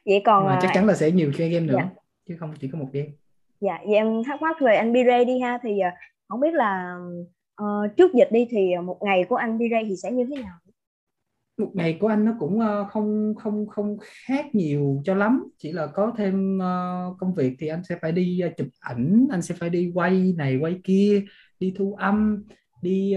Vậy 0.06 0.22
còn 0.24 0.46
mà 0.46 0.58
chắc 0.62 0.70
chắn 0.74 0.86
là 0.86 0.94
sẽ 0.94 1.10
nhiều 1.10 1.32
chơi 1.36 1.48
game 1.48 1.66
nữa 1.66 1.76
dạ. 1.78 1.88
chứ 2.28 2.36
không 2.40 2.54
chỉ 2.60 2.68
có 2.68 2.78
một 2.78 2.88
game. 2.92 3.08
Dạ 3.60 3.78
vậy 3.86 3.94
em 3.94 4.24
thắc 4.26 4.42
mắc 4.42 4.56
về 4.60 4.76
anh 4.76 4.92
Bire 4.92 5.24
đi 5.24 5.38
ha. 5.38 5.58
Thì 5.62 5.70
uh, 5.70 5.94
không 6.34 6.40
biết 6.40 6.54
là 6.54 6.98
uh, 7.62 7.96
trước 7.96 8.14
dịch 8.14 8.28
đi 8.32 8.46
thì 8.50 8.76
một 8.84 8.98
ngày 9.02 9.24
của 9.28 9.36
anh 9.36 9.58
đi 9.58 9.68
đây 9.68 9.84
thì 9.88 9.96
sẽ 9.96 10.12
như 10.12 10.24
thế 10.30 10.42
nào? 10.42 10.58
Một 11.58 11.70
ngày 11.74 11.98
của 12.00 12.08
anh 12.08 12.24
nó 12.24 12.32
cũng 12.38 12.60
ờ, 12.60 12.84
không 12.84 13.34
không 13.34 13.66
không 13.66 13.96
khác 14.26 14.54
nhiều 14.54 15.02
cho 15.04 15.14
lắm. 15.14 15.48
Chỉ 15.58 15.72
là 15.72 15.86
có 15.86 16.12
thêm 16.16 16.58
ờ, 16.58 17.14
công 17.18 17.34
việc 17.34 17.56
thì 17.58 17.66
anh 17.66 17.84
sẽ 17.84 17.98
phải 18.02 18.12
đi 18.12 18.40
chụp 18.56 18.66
ảnh 18.80 19.26
anh 19.30 19.42
sẽ 19.42 19.54
phải 19.54 19.70
đi 19.70 19.90
quay 19.94 20.34
này 20.36 20.56
quay 20.56 20.80
kia 20.84 21.22
đi 21.60 21.74
thu 21.76 21.94
âm 21.94 22.44
đi 22.82 23.14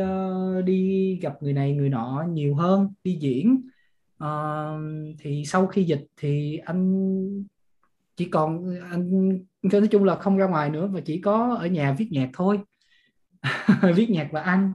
đi 0.66 1.20
gặp 1.22 1.34
người 1.42 1.54
này 1.54 1.74
người 1.74 1.90
nọ 1.90 2.26
nhiều 2.30 2.56
hơn 2.56 2.94
đi 3.04 3.18
diễn. 3.22 3.62
Thì 5.20 5.44
sau 5.46 5.68
khi 5.68 5.84
dịch 5.84 6.06
thì 6.18 6.58
anh 6.66 7.46
chỉ 8.16 8.26
còn 8.26 8.76
anh 8.92 9.30
nói 9.64 9.88
chung 9.92 10.04
là 10.04 10.16
không 10.16 10.38
ra 10.38 10.48
ngoài 10.48 10.70
nữa 10.70 10.90
và 10.94 11.02
chỉ 11.02 11.22
có 11.22 11.56
ở 11.60 11.68
nhà 11.68 11.96
viết 11.98 12.08
nhạc 12.12 12.30
thôi. 12.34 12.60
viết 13.96 14.10
nhạc 14.10 14.30
và 14.32 14.42
ăn 14.42 14.74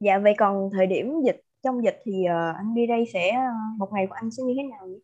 dạ 0.00 0.18
vậy 0.18 0.34
còn 0.38 0.70
thời 0.72 0.86
điểm 0.86 1.12
dịch 1.26 1.40
trong 1.62 1.84
dịch 1.84 2.00
thì 2.04 2.12
uh, 2.12 2.56
anh 2.56 2.74
đi 2.74 2.86
đây 2.86 3.04
sẽ 3.12 3.30
uh, 3.30 3.78
một 3.78 3.88
ngày 3.92 4.06
của 4.06 4.14
anh 4.14 4.30
sẽ 4.30 4.42
như 4.42 4.54
thế 4.56 4.62
nào 4.62 4.80
vậy? 4.86 5.00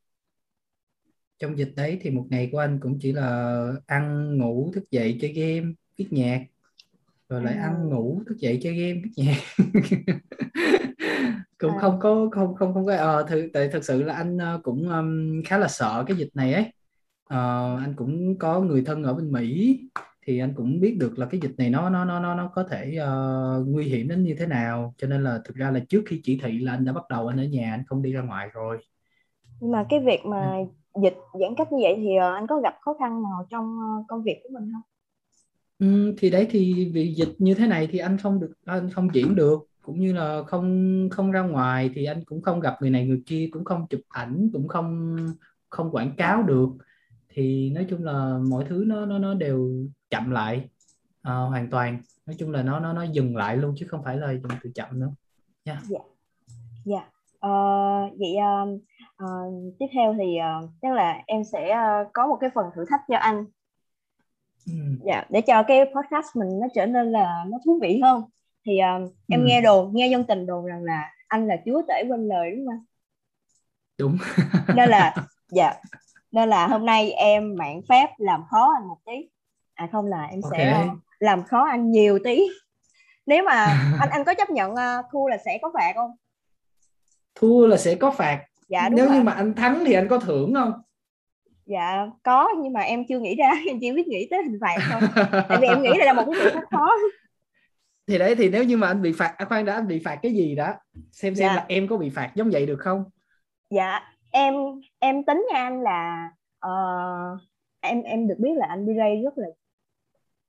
trong 1.40 1.58
dịch 1.58 1.72
đấy 1.76 1.98
thì 2.00 2.10
một 2.10 2.26
ngày 2.30 2.48
của 2.52 2.58
anh 2.58 2.78
cũng 2.80 2.98
chỉ 3.00 3.12
là 3.12 3.66
ăn 3.86 4.36
ngủ 4.38 4.70
thức 4.74 4.90
dậy 4.90 5.18
chơi 5.20 5.32
game 5.32 5.72
viết 5.96 6.06
nhạc 6.10 6.44
rồi 7.28 7.42
lại 7.42 7.54
à. 7.54 7.62
ăn 7.62 7.88
ngủ 7.88 8.22
thức 8.28 8.38
dậy 8.38 8.58
chơi 8.62 8.74
game 8.74 9.00
viết 9.04 9.10
nhạc 9.16 9.36
cũng 11.58 11.70
à. 11.70 11.78
không 11.80 11.98
có 12.00 12.28
không 12.32 12.54
không 12.54 12.74
không 12.74 12.86
có 12.86 12.96
ờ 12.96 13.26
thực 13.28 13.48
tại 13.52 13.68
thực 13.68 13.84
sự 13.84 14.02
là 14.02 14.14
anh 14.14 14.38
ờ, 14.38 14.60
cũng 14.62 14.88
um, 14.88 15.42
khá 15.46 15.58
là 15.58 15.68
sợ 15.68 16.04
cái 16.06 16.16
dịch 16.16 16.30
này 16.34 16.52
ấy 16.52 16.64
uh, 17.24 17.80
anh 17.80 17.94
cũng 17.96 18.38
có 18.38 18.60
người 18.60 18.82
thân 18.86 19.02
ở 19.02 19.14
bên 19.14 19.32
Mỹ 19.32 19.80
thì 20.26 20.38
anh 20.38 20.54
cũng 20.56 20.80
biết 20.80 20.96
được 20.98 21.18
là 21.18 21.26
cái 21.26 21.40
dịch 21.40 21.54
này 21.58 21.70
nó 21.70 21.90
nó 21.90 22.04
nó 22.04 22.20
nó 22.20 22.34
nó 22.34 22.50
có 22.54 22.64
thể 22.64 22.98
uh, 22.98 23.68
nguy 23.68 23.84
hiểm 23.84 24.08
đến 24.08 24.24
như 24.24 24.34
thế 24.38 24.46
nào 24.46 24.94
cho 24.98 25.06
nên 25.06 25.24
là 25.24 25.40
thực 25.44 25.56
ra 25.56 25.70
là 25.70 25.80
trước 25.88 26.02
khi 26.06 26.20
chỉ 26.24 26.40
thị 26.42 26.58
là 26.58 26.72
anh 26.72 26.84
đã 26.84 26.92
bắt 26.92 27.04
đầu 27.08 27.26
anh 27.26 27.40
ở 27.40 27.44
nhà 27.44 27.74
anh 27.74 27.82
không 27.86 28.02
đi 28.02 28.12
ra 28.12 28.22
ngoài 28.22 28.48
rồi 28.52 28.78
nhưng 29.60 29.70
mà 29.70 29.86
cái 29.90 30.00
việc 30.00 30.20
mà 30.24 30.56
ừ. 30.92 31.00
dịch 31.02 31.16
giãn 31.40 31.54
cách 31.56 31.72
như 31.72 31.78
vậy 31.82 31.94
thì 31.96 32.08
uh, 32.16 32.34
anh 32.34 32.46
có 32.46 32.60
gặp 32.60 32.74
khó 32.80 32.94
khăn 32.98 33.22
nào 33.22 33.46
trong 33.50 33.78
uh, 33.78 34.06
công 34.08 34.22
việc 34.22 34.40
của 34.42 34.48
mình 34.52 34.72
không? 34.72 34.82
Ừ, 35.78 36.14
thì 36.18 36.30
đấy 36.30 36.46
thì 36.50 36.90
vì 36.94 37.14
dịch 37.14 37.34
như 37.38 37.54
thế 37.54 37.66
này 37.66 37.88
thì 37.90 37.98
anh 37.98 38.18
không 38.18 38.40
được 38.40 38.52
anh 38.64 38.90
không 38.90 39.08
diễn 39.14 39.34
được 39.34 39.60
cũng 39.82 40.00
như 40.00 40.12
là 40.12 40.42
không 40.46 41.08
không 41.10 41.30
ra 41.30 41.40
ngoài 41.40 41.90
thì 41.94 42.04
anh 42.04 42.24
cũng 42.24 42.42
không 42.42 42.60
gặp 42.60 42.76
người 42.80 42.90
này 42.90 43.06
người 43.06 43.22
kia 43.26 43.48
cũng 43.52 43.64
không 43.64 43.86
chụp 43.90 44.00
ảnh 44.08 44.50
cũng 44.52 44.68
không 44.68 45.16
không 45.68 45.90
quảng 45.90 46.12
cáo 46.16 46.42
được 46.42 46.68
thì 47.30 47.70
nói 47.70 47.86
chung 47.90 48.04
là 48.04 48.38
mọi 48.48 48.64
thứ 48.68 48.84
nó 48.86 49.06
nó 49.06 49.18
nó 49.18 49.34
đều 49.34 49.70
chậm 50.10 50.30
lại 50.30 50.68
uh, 51.28 51.48
hoàn 51.48 51.70
toàn 51.70 52.02
nói 52.26 52.36
chung 52.38 52.50
là 52.50 52.62
nó 52.62 52.80
nó 52.80 52.92
nó 52.92 53.02
dừng 53.02 53.36
lại 53.36 53.56
luôn 53.56 53.74
chứ 53.78 53.86
không 53.88 54.02
phải 54.04 54.16
là 54.16 54.32
dừng 54.32 54.58
từ 54.62 54.70
chậm 54.74 55.00
nữa 55.00 55.10
nha 55.64 55.72
yeah. 55.72 55.84
dạ 55.88 55.98
yeah. 55.98 56.06
Dạ. 56.84 56.96
yeah. 56.96 57.08
uh, 57.46 58.18
vậy 58.18 58.34
uh, 58.62 58.80
uh, 59.24 59.74
tiếp 59.78 59.86
theo 59.92 60.14
thì 60.18 60.38
uh, 60.64 60.70
chắc 60.82 60.92
là 60.92 61.22
em 61.26 61.44
sẽ 61.44 61.76
uh, 61.76 62.08
có 62.12 62.26
một 62.26 62.36
cái 62.40 62.50
phần 62.54 62.66
thử 62.76 62.84
thách 62.90 63.00
cho 63.08 63.16
anh 63.16 63.44
ừ. 64.66 64.72
dạ 65.04 65.24
để 65.30 65.40
cho 65.40 65.62
cái 65.62 65.84
podcast 65.84 66.36
mình 66.36 66.60
nó 66.60 66.66
trở 66.74 66.86
nên 66.86 67.12
là 67.12 67.44
nó 67.48 67.58
thú 67.64 67.78
vị 67.82 68.00
hơn 68.02 68.22
thì 68.66 68.72
uh, 69.02 69.12
em 69.28 69.40
ừ. 69.40 69.46
nghe 69.46 69.60
đồn 69.60 69.90
nghe 69.94 70.08
dân 70.08 70.24
tình 70.24 70.46
đồn 70.46 70.64
rằng 70.66 70.82
là 70.84 71.10
anh 71.28 71.46
là 71.46 71.56
chúa 71.64 71.82
tể 71.88 72.04
quên 72.08 72.28
lời 72.28 72.50
đúng 72.56 72.66
không 72.66 72.84
đúng 73.98 74.18
nên 74.76 74.88
là 74.90 75.14
dạ 75.50 75.74
nên 76.32 76.48
là 76.48 76.66
hôm 76.66 76.86
nay 76.86 77.12
em 77.12 77.54
mạng 77.54 77.80
phép 77.88 78.08
làm 78.18 78.40
khó 78.50 78.72
anh 78.78 78.88
một 78.88 78.98
tí. 79.06 79.28
À 79.74 79.88
không 79.92 80.06
là 80.06 80.24
em 80.24 80.40
okay. 80.42 80.60
sẽ 80.60 80.88
làm 81.18 81.42
khó 81.44 81.64
anh 81.70 81.90
nhiều 81.90 82.18
tí. 82.24 82.46
Nếu 83.26 83.44
mà 83.44 83.52
anh 84.00 84.10
anh 84.10 84.24
có 84.24 84.34
chấp 84.34 84.50
nhận 84.50 84.72
uh, 84.72 85.04
thua 85.12 85.28
là 85.28 85.36
sẽ 85.44 85.58
có 85.62 85.70
phạt 85.74 85.92
không? 85.94 86.10
Thua 87.34 87.66
là 87.66 87.76
sẽ 87.76 87.94
có 87.94 88.10
phạt. 88.10 88.44
Dạ 88.68 88.88
đúng 88.88 88.96
nếu 88.96 89.06
rồi. 89.06 89.14
như 89.14 89.22
mà 89.22 89.32
anh 89.32 89.54
thắng 89.54 89.82
thì 89.86 89.92
anh 89.92 90.08
có 90.08 90.18
thưởng 90.18 90.54
không? 90.54 90.72
Dạ 91.66 92.06
có 92.22 92.48
nhưng 92.58 92.72
mà 92.72 92.80
em 92.80 93.04
chưa 93.08 93.18
nghĩ 93.18 93.36
ra. 93.36 93.52
Em 93.66 93.78
chỉ 93.80 93.92
biết 93.92 94.06
nghĩ 94.06 94.28
tới 94.30 94.42
hình 94.42 94.58
phạt 94.60 94.76
thôi. 94.90 95.24
Tại 95.48 95.58
vì 95.60 95.68
em 95.68 95.82
nghĩ 95.82 95.90
đây 95.98 96.06
là 96.06 96.12
một 96.12 96.24
cái 96.32 96.50
rất 96.50 96.64
khó. 96.70 96.90
Thì 98.06 98.18
đấy 98.18 98.34
thì 98.34 98.48
nếu 98.48 98.64
như 98.64 98.76
mà 98.76 98.86
anh 98.86 99.02
bị 99.02 99.12
phạt 99.12 99.34
à, 99.38 99.44
khoan 99.44 99.64
đã 99.64 99.74
anh 99.74 99.88
bị 99.88 100.02
phạt 100.04 100.18
cái 100.22 100.32
gì 100.32 100.54
đó 100.54 100.74
xem 101.12 101.34
xem 101.34 101.48
Dạ. 101.48 101.54
là 101.54 101.64
em 101.68 101.88
có 101.88 101.96
bị 101.96 102.10
phạt 102.10 102.30
giống 102.34 102.50
vậy 102.50 102.66
được 102.66 102.78
không? 102.78 103.04
Dạ 103.70 104.00
em 104.32 104.54
em 104.98 105.24
tính 105.24 105.46
nha 105.52 105.58
anh 105.62 105.82
là 105.82 106.28
ờ, 106.58 106.70
em 107.80 108.02
em 108.02 108.28
được 108.28 108.34
biết 108.38 108.52
là 108.56 108.66
anh 108.66 108.86
B-Ray 108.86 109.24
rất 109.24 109.38
là 109.38 109.46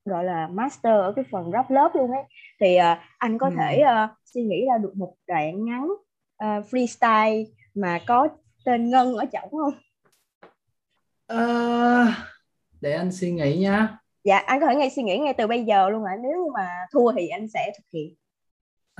gọi 0.04 0.24
là 0.24 0.48
master 0.48 0.92
ở 0.92 1.12
cái 1.16 1.24
phần 1.32 1.50
rap 1.52 1.70
lớp 1.70 1.90
luôn 1.94 2.10
ấy. 2.10 2.22
Thì 2.60 2.76
ờ, 2.76 2.96
anh 3.18 3.38
có 3.38 3.50
Ừ. 3.50 3.54
thể 3.56 3.80
ờ, 3.80 4.08
suy 4.24 4.42
nghĩ 4.42 4.66
ra 4.72 4.78
được 4.78 4.92
một 4.96 5.14
đoạn 5.26 5.64
ngắn 5.64 5.88
ờ, 6.36 6.46
freestyle 6.60 7.44
mà 7.74 8.00
có 8.06 8.28
tên 8.64 8.90
Ngân 8.90 9.14
ở 9.16 9.24
trọng 9.32 9.50
không? 9.50 9.74
Ờ, 11.26 12.06
để 12.80 12.92
anh 12.92 13.12
suy 13.12 13.32
nghĩ 13.32 13.58
nha. 13.58 13.98
Dạ 14.24 14.38
anh 14.38 14.60
có 14.60 14.66
thể 14.66 14.74
ngay 14.76 14.90
suy 14.90 15.02
nghĩ 15.02 15.18
ngay 15.18 15.34
từ 15.38 15.46
bây 15.46 15.64
giờ 15.64 15.88
luôn 15.90 16.04
ạ 16.04 16.12
nếu 16.22 16.32
như 16.44 16.50
mà 16.54 16.68
thua 16.92 17.12
thì 17.12 17.28
anh 17.28 17.48
sẽ 17.54 17.72
thực 17.76 17.84
hiện 17.92 18.14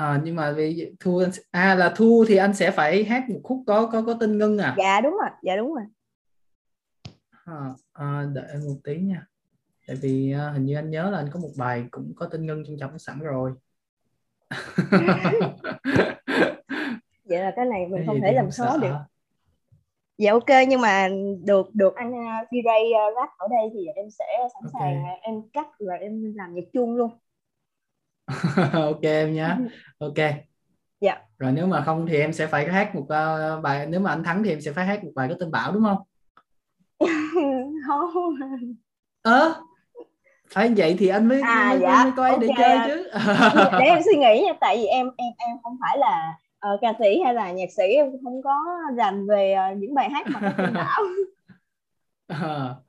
à, 0.03 0.21
nhưng 0.25 0.37
mà 0.37 0.53
vì 0.53 0.93
sẽ- 1.33 1.43
à 1.51 1.75
là 1.75 1.93
thua 1.97 2.25
thì 2.25 2.37
anh 2.37 2.55
sẽ 2.55 2.71
phải 2.71 3.05
hát 3.05 3.25
một 3.31 3.41
khúc 3.45 3.63
có 3.67 3.87
có 3.93 4.03
có 4.07 4.15
tên 4.21 4.39
ngân 4.39 4.59
à, 4.59 4.75
dạ 4.79 5.01
đúng 5.01 5.13
rồi 5.13 5.31
dạ 5.43 5.57
đúng 5.57 5.75
rồi. 5.75 5.85
À, 7.45 7.71
à 7.93 8.27
đợi 8.35 8.45
em 8.53 8.61
một 8.61 8.77
tí 8.85 8.97
nha. 8.99 9.27
Tại 9.87 9.97
vì 9.97 10.33
à, 10.33 10.51
hình 10.51 10.65
như 10.67 10.77
anh 10.77 10.91
nhớ 10.91 11.11
là 11.11 11.19
anh 11.19 11.29
có 11.33 11.41
một 11.41 11.51
bài 11.59 11.85
cũng 11.91 12.13
có 12.17 12.27
tên 12.27 12.47
ngân 12.47 12.65
trong 12.67 12.77
trọng 12.79 12.99
sẵn 12.99 13.19
rồi. 13.19 13.53
Vậy 17.25 17.39
là 17.39 17.53
cái 17.57 17.65
này 17.65 17.87
mình 17.87 17.97
Cái 17.97 18.07
không 18.07 18.21
thể 18.23 18.33
làm 18.33 18.51
sợ. 18.51 18.79
được. 18.83 18.95
Dạ 20.19 20.33
ok 20.33 20.49
nhưng 20.69 20.81
mà 20.81 21.09
được 21.45 21.75
được 21.75 21.95
anh 21.95 22.11
uh, 22.11 22.49
D-Ray 22.51 23.09
uh, 23.11 23.17
rap 23.17 23.29
ở 23.39 23.49
đây 23.51 23.71
thì 23.75 23.87
em 23.87 24.11
sẽ 24.11 24.25
sẵn 24.55 24.63
Ok. 24.65 24.73
sàng 24.73 25.05
em 25.23 25.43
cắt 25.53 25.67
rồi 25.79 25.99
em 26.01 26.35
làm 26.37 26.55
nhạc 26.55 26.63
chuông 26.73 26.97
luôn 26.97 27.11
ok 28.73 29.03
em 29.03 29.35
nhé 29.35 29.57
ok. 29.99 30.19
Dạ. 31.01 31.23
Rồi 31.39 31.53
nếu 31.53 31.67
mà 31.67 31.83
không 31.87 32.07
thì 32.07 32.17
em 32.17 32.33
sẽ 32.33 32.47
phải 32.47 32.69
hát 32.69 32.95
một 32.95 33.07
ờ, 33.09 33.61
bài 33.61 33.87
nếu 33.87 34.01
mà 34.01 34.11
anh 34.11 34.25
thắng 34.25 34.43
thì 34.43 34.51
em 34.51 34.61
sẽ 34.61 34.73
phải 34.73 34.87
hát 34.87 35.05
một 35.05 35.11
bài 35.15 35.29
có 35.29 35.35
tên 35.41 35.51
Bảo 35.51 35.73
đúng 35.73 35.83
không? 35.83 35.99
Không. 37.87 38.37
Ơ 39.23 39.55
phải 40.51 40.73
vậy 40.77 40.97
thì 40.99 41.09
anh 41.09 41.29
mới, 41.29 41.43
À, 41.43 41.71
mới, 41.71 41.81
dạ, 41.81 42.05
mới 42.05 42.13
coi 42.17 42.31
để 42.41 42.49
ok. 42.49 42.59
chơi 42.59 42.79
chứ. 42.87 43.09
Để 43.79 43.85
em 43.85 43.99
suy 44.05 44.17
nghĩ 44.19 44.43
nha 44.47 44.53
tại 44.61 44.77
vì 44.77 44.87
em 44.87 45.11
em 45.17 45.33
em 45.39 45.57
không 45.63 45.77
phải 45.81 45.99
là 45.99 46.35
ờ, 46.59 46.79
ca 46.81 46.93
sĩ 46.99 47.21
hay 47.25 47.35
là 47.35 47.53
nhạc 47.53 47.71
sĩ 47.77 47.83
em 47.83 48.07
không 48.25 48.43
có 48.43 48.55
rành 48.97 49.27
về 49.27 49.53
ờ, 49.53 49.65
những 49.77 49.95
bài 49.95 50.11
hát 50.11 50.27
mà 50.27 50.41
có 50.45 50.53
tên 50.59 50.75
Bảo. 50.75 51.03
Ờ, 52.27 52.83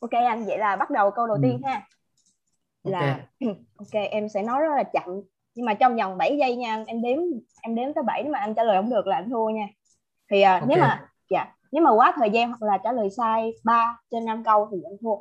ok 0.00 0.10
anh 0.10 0.44
vậy 0.44 0.58
là 0.58 0.76
bắt 0.76 0.90
đầu 0.90 1.10
câu 1.10 1.26
đầu 1.26 1.36
Ừ. 1.36 1.42
tiên 1.42 1.60
ha 1.64 1.82
là 2.84 3.26
ok 3.76 3.92
em 4.10 4.28
sẽ 4.28 4.42
nói 4.42 4.60
rất 4.60 4.76
là 4.76 4.82
chậm. 4.82 5.20
Nhưng 5.54 5.66
mà 5.66 5.74
trong 5.74 5.96
vòng 5.96 6.18
7 6.18 6.36
giây 6.40 6.56
nha 6.56 6.74
anh. 6.74 6.84
em 6.84 7.02
đếm 7.02 7.18
em 7.62 7.74
đếm 7.74 7.94
tới 7.94 8.04
7 8.06 8.24
mà 8.24 8.38
anh 8.38 8.54
trả 8.54 8.62
lời 8.62 8.76
không 8.82 8.90
được 8.90 9.06
là 9.06 9.16
anh 9.16 9.30
thua 9.30 9.48
nha. 9.50 9.68
Thì 10.30 10.40
à, 10.40 10.64
nếu 10.68 10.78
Ok. 10.78 10.80
mà 10.80 11.08
dạ 11.30 11.54
nếu 11.72 11.82
mà 11.82 11.90
quá 11.90 12.12
thời 12.16 12.30
gian 12.30 12.48
hoặc 12.48 12.62
là 12.62 12.78
trả 12.84 12.92
lời 12.92 13.10
sai 13.10 13.52
3 13.64 13.98
trên 14.10 14.24
5 14.24 14.44
câu 14.44 14.68
thì 14.72 14.78
anh 14.82 14.96
thua. 15.00 15.16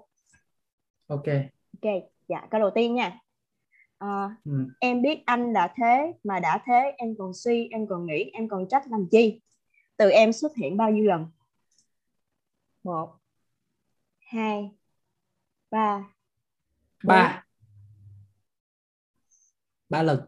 Ok. 1.08 1.28
Ok 1.84 1.94
dạ 2.28 2.48
câu 2.52 2.60
đầu 2.62 2.70
tiên 2.76 2.96
nha. 2.96 3.20
Ờ, 3.98 4.30
ừ. 4.46 4.52
em 4.80 5.02
biết 5.02 5.24
anh 5.26 5.54
là 5.54 5.74
thế 5.78 6.14
mà 6.24 6.40
đã 6.40 6.60
thế 6.66 6.94
em 6.98 7.16
còn 7.18 7.32
suy 7.34 7.68
em 7.72 7.88
còn 7.88 8.06
nghĩ 8.06 8.30
em 8.34 8.48
còn 8.48 8.68
trách 8.70 8.84
làm 8.90 9.08
chi? 9.12 9.42
Từ 9.98 10.10
em 10.10 10.34
xuất 10.34 10.56
hiện 10.56 10.78
bao 10.78 10.92
nhiêu 10.92 11.06
lần? 11.06 11.26
Một 12.84 13.10
hai 14.20 14.72
ba. 15.72 16.14
Ba 17.04 17.43
ba 19.94 20.04
lần. 20.04 20.20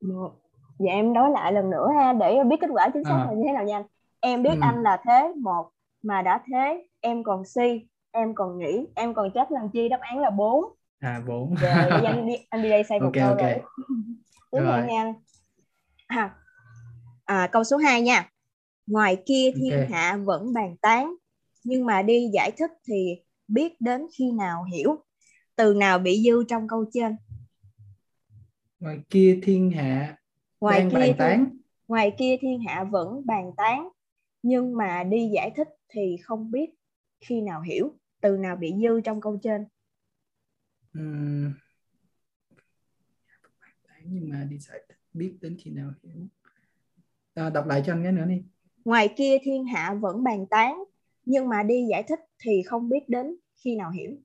Một. 0.00 0.30
Dạ 0.78 0.92
em 0.92 1.12
nói 1.12 1.30
lại 1.30 1.52
lần 1.52 1.70
nữa 1.70 1.88
ha 1.98 2.12
để 2.12 2.44
biết 2.50 2.56
kết 2.60 2.66
quả 2.70 2.88
chính 2.94 3.04
xác 3.04 3.14
À. 3.14 3.24
là 3.26 3.32
như 3.32 3.42
thế 3.46 3.52
nào 3.52 3.64
nha. 3.64 3.82
Em 4.20 4.42
biết 4.42 4.54
Ừ. 4.54 4.58
anh 4.60 4.82
là 4.82 5.02
thế 5.04 5.32
một 5.42 5.70
mà 6.02 6.22
đã 6.22 6.42
thế 6.52 6.86
em 7.00 7.24
còn 7.24 7.44
suy 7.44 7.86
em 8.12 8.34
còn 8.34 8.58
nghĩ 8.58 8.86
em 8.94 9.14
còn 9.14 9.30
trách 9.34 9.52
làm 9.52 9.68
chi 9.72 9.88
đáp 9.88 10.00
án 10.00 10.18
là 10.18 10.30
bốn. 10.30 10.64
À 11.00 11.22
bốn. 11.28 11.54
Vậy 11.60 12.04
anh 12.04 12.26
đi 12.26 12.32
anh 12.50 12.62
đi 12.62 12.68
đây 12.68 12.84
say 12.84 13.00
một 13.00 13.10
câu 13.14 13.28
ok. 13.28 13.38
rồi. 13.38 13.52
Tiếp 14.52 14.58
Rồi. 14.60 14.72
theo 14.76 14.86
nha. 14.86 15.14
À, 16.06 16.34
à, 17.24 17.46
câu 17.52 17.64
số 17.64 17.76
2 17.76 18.02
nha. 18.02 18.30
Ngoài 18.86 19.22
kia 19.26 19.50
thiên 19.56 19.80
Ok. 19.80 19.90
hạ 19.90 20.16
vẫn 20.24 20.52
bàn 20.52 20.76
tán 20.76 21.14
nhưng 21.64 21.86
mà 21.86 22.02
đi 22.02 22.30
giải 22.32 22.50
thích 22.50 22.70
thì 22.88 23.22
biết 23.48 23.80
đến 23.80 24.06
khi 24.18 24.32
nào 24.32 24.64
hiểu 24.64 24.96
từ 25.56 25.74
nào 25.74 25.98
bị 25.98 26.22
dư 26.24 26.44
trong 26.48 26.68
câu 26.68 26.84
trên 26.92 27.16
ngoài 28.80 29.00
kia 29.10 29.38
thiên 29.42 29.70
hạ 29.70 30.16
ngoài 30.60 30.80
đang 30.80 30.90
kia 30.90 30.96
bàn 30.96 31.06
thiên, 31.06 31.16
tán. 31.16 31.56
Ngoài 31.88 32.14
kia 32.18 32.36
thiên 32.40 32.60
hạ 32.60 32.84
vẫn 32.84 33.26
bàn 33.26 33.52
tán 33.56 33.88
nhưng 34.42 34.76
mà 34.76 35.04
đi 35.04 35.30
giải 35.34 35.52
thích 35.56 35.68
thì 35.88 36.16
không 36.22 36.50
biết 36.50 36.70
khi 37.20 37.40
nào 37.40 37.60
hiểu 37.60 37.98
từ 38.20 38.36
nào 38.36 38.56
bị 38.56 38.74
dư 38.82 39.00
trong 39.00 39.20
câu 39.20 39.38
trên. 39.42 39.64
Nhưng 44.04 44.28
mà 44.28 44.46
đi 44.50 44.58
giải 44.58 44.80
thích 44.88 44.98
biết 45.12 45.34
đến 45.40 45.56
khi 45.60 45.70
nào 45.70 45.90
hiểu. 46.02 46.26
À, 47.34 47.50
đọc 47.50 47.66
lại 47.66 47.82
cho 47.86 47.92
anh 47.92 48.02
cái 48.02 48.12
nữa 48.12 48.24
đi. 48.28 48.42
Ngoài 48.84 49.14
kia 49.16 49.38
thiên 49.42 49.64
hạ 49.64 49.94
vẫn 50.00 50.24
bàn 50.24 50.46
tán 50.46 50.84
nhưng 51.24 51.48
mà 51.48 51.62
đi 51.62 51.86
giải 51.90 52.02
thích 52.02 52.20
thì 52.38 52.62
không 52.62 52.88
biết 52.88 53.08
đến 53.08 53.36
khi 53.56 53.76
nào 53.76 53.90
hiểu 53.90 54.16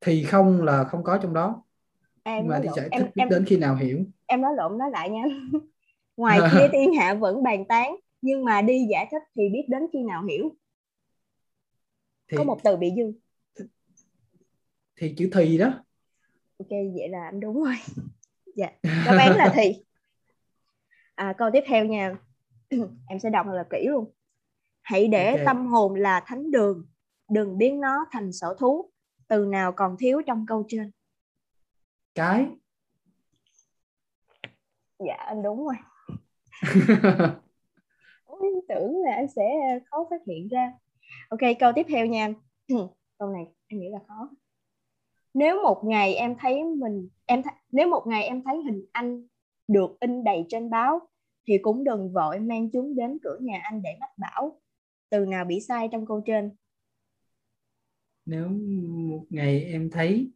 thì 0.00 0.24
không 0.24 0.62
là 0.62 0.84
không 0.84 1.04
có 1.04 1.18
trong 1.22 1.34
đó. 1.34 1.62
Em 2.22 2.48
mà 2.48 2.58
lộn 2.64 2.74
giải 2.76 2.88
thích 2.98 3.06
em 3.16 3.28
đến 3.28 3.44
khi 3.44 3.56
nào 3.56 3.76
hiểu. 3.76 4.04
em 4.26 4.40
nói 4.40 4.52
lộn 4.56 4.78
nói 4.78 4.90
lại 4.90 5.10
nha. 5.10 5.24
Ngoài 6.16 6.40
kia 6.52 6.68
thiên 6.72 6.94
hạ 6.94 7.14
vẫn 7.14 7.42
bàn 7.42 7.64
tán 7.64 7.96
nhưng 8.20 8.44
mà 8.44 8.62
đi 8.62 8.86
giải 8.90 9.08
thích 9.10 9.22
thì 9.36 9.42
biết 9.52 9.64
đến 9.68 9.82
khi 9.92 9.98
nào 10.02 10.24
hiểu. 10.24 10.54
Thì 12.28 12.36
có 12.36 12.44
một 12.44 12.58
từ 12.64 12.76
bị 12.76 12.90
dư. 12.96 13.12
Thì 14.96 15.14
chữ 15.18 15.30
thì 15.32 15.58
đó. 15.58 15.84
Ok 16.58 16.70
vậy 16.70 17.08
là 17.08 17.24
anh 17.24 17.40
đúng 17.40 17.64
rồi. 17.64 17.74
Dạ 18.56 18.70
đáp 18.82 19.16
án 19.18 19.36
là 19.36 19.52
thì. 19.54 19.84
À, 21.14 21.34
câu 21.38 21.50
tiếp 21.52 21.64
theo 21.66 21.84
nha. 21.84 22.16
Em 23.08 23.18
sẽ 23.18 23.30
đọc 23.30 23.46
thật 23.46 23.54
là 23.54 23.64
kỹ 23.70 23.86
luôn. 23.88 24.12
Hãy 24.82 25.08
để 25.08 25.30
Ok. 25.30 25.40
tâm 25.46 25.66
hồn 25.66 25.94
là 25.94 26.22
thánh 26.26 26.50
đường 26.50 26.86
đừng 27.30 27.58
biến 27.58 27.80
nó 27.80 28.06
thành 28.12 28.32
sở 28.32 28.56
thú 28.58 28.90
từ 29.28 29.44
nào 29.44 29.72
còn 29.72 29.96
thiếu 29.98 30.22
trong 30.26 30.46
câu 30.48 30.64
trên? 30.68 30.90
Cái. 32.14 32.46
Dạ 34.98 35.14
anh 35.14 35.42
đúng 35.42 35.66
rồi. 35.66 35.74
Ôi, 38.24 38.52
tưởng 38.68 39.02
là 39.04 39.14
anh 39.14 39.28
sẽ 39.36 39.44
khó 39.90 40.06
phát 40.10 40.20
hiện 40.26 40.48
ra. 40.48 40.72
Ok 41.28 41.40
câu 41.58 41.72
tiếp 41.74 41.86
theo 41.88 42.06
nha. 42.06 42.28
Câu 43.18 43.28
này 43.28 43.46
em 43.66 43.80
nghĩ 43.80 43.88
là 43.88 43.98
khó. 44.08 44.30
Nếu 45.34 45.62
một 45.62 45.82
ngày 45.84 46.14
em 46.14 46.36
thấy 46.38 46.64
mình 46.64 47.08
em 47.26 47.40
th- 47.40 47.56
nếu 47.72 47.88
một 47.88 48.04
ngày 48.06 48.24
em 48.24 48.42
thấy 48.44 48.56
hình 48.62 48.86
anh 48.92 49.26
được 49.68 50.00
in 50.00 50.24
đầy 50.24 50.44
trên 50.48 50.70
báo 50.70 51.00
thì 51.46 51.58
cũng 51.62 51.84
đừng 51.84 52.12
vội 52.12 52.40
mang 52.40 52.70
chúng 52.72 52.96
đến 52.96 53.18
cửa 53.22 53.38
nhà 53.40 53.60
anh 53.62 53.82
để 53.82 53.90
mách 54.00 54.18
bảo. 54.18 54.60
Từ 55.10 55.26
nào 55.26 55.44
bị 55.44 55.60
sai 55.60 55.88
trong 55.92 56.06
câu 56.06 56.22
trên 56.26 56.56
nếu 58.28 58.48
một 59.08 59.24
ngày 59.30 59.64
em 59.64 59.90
thấy 59.90 60.30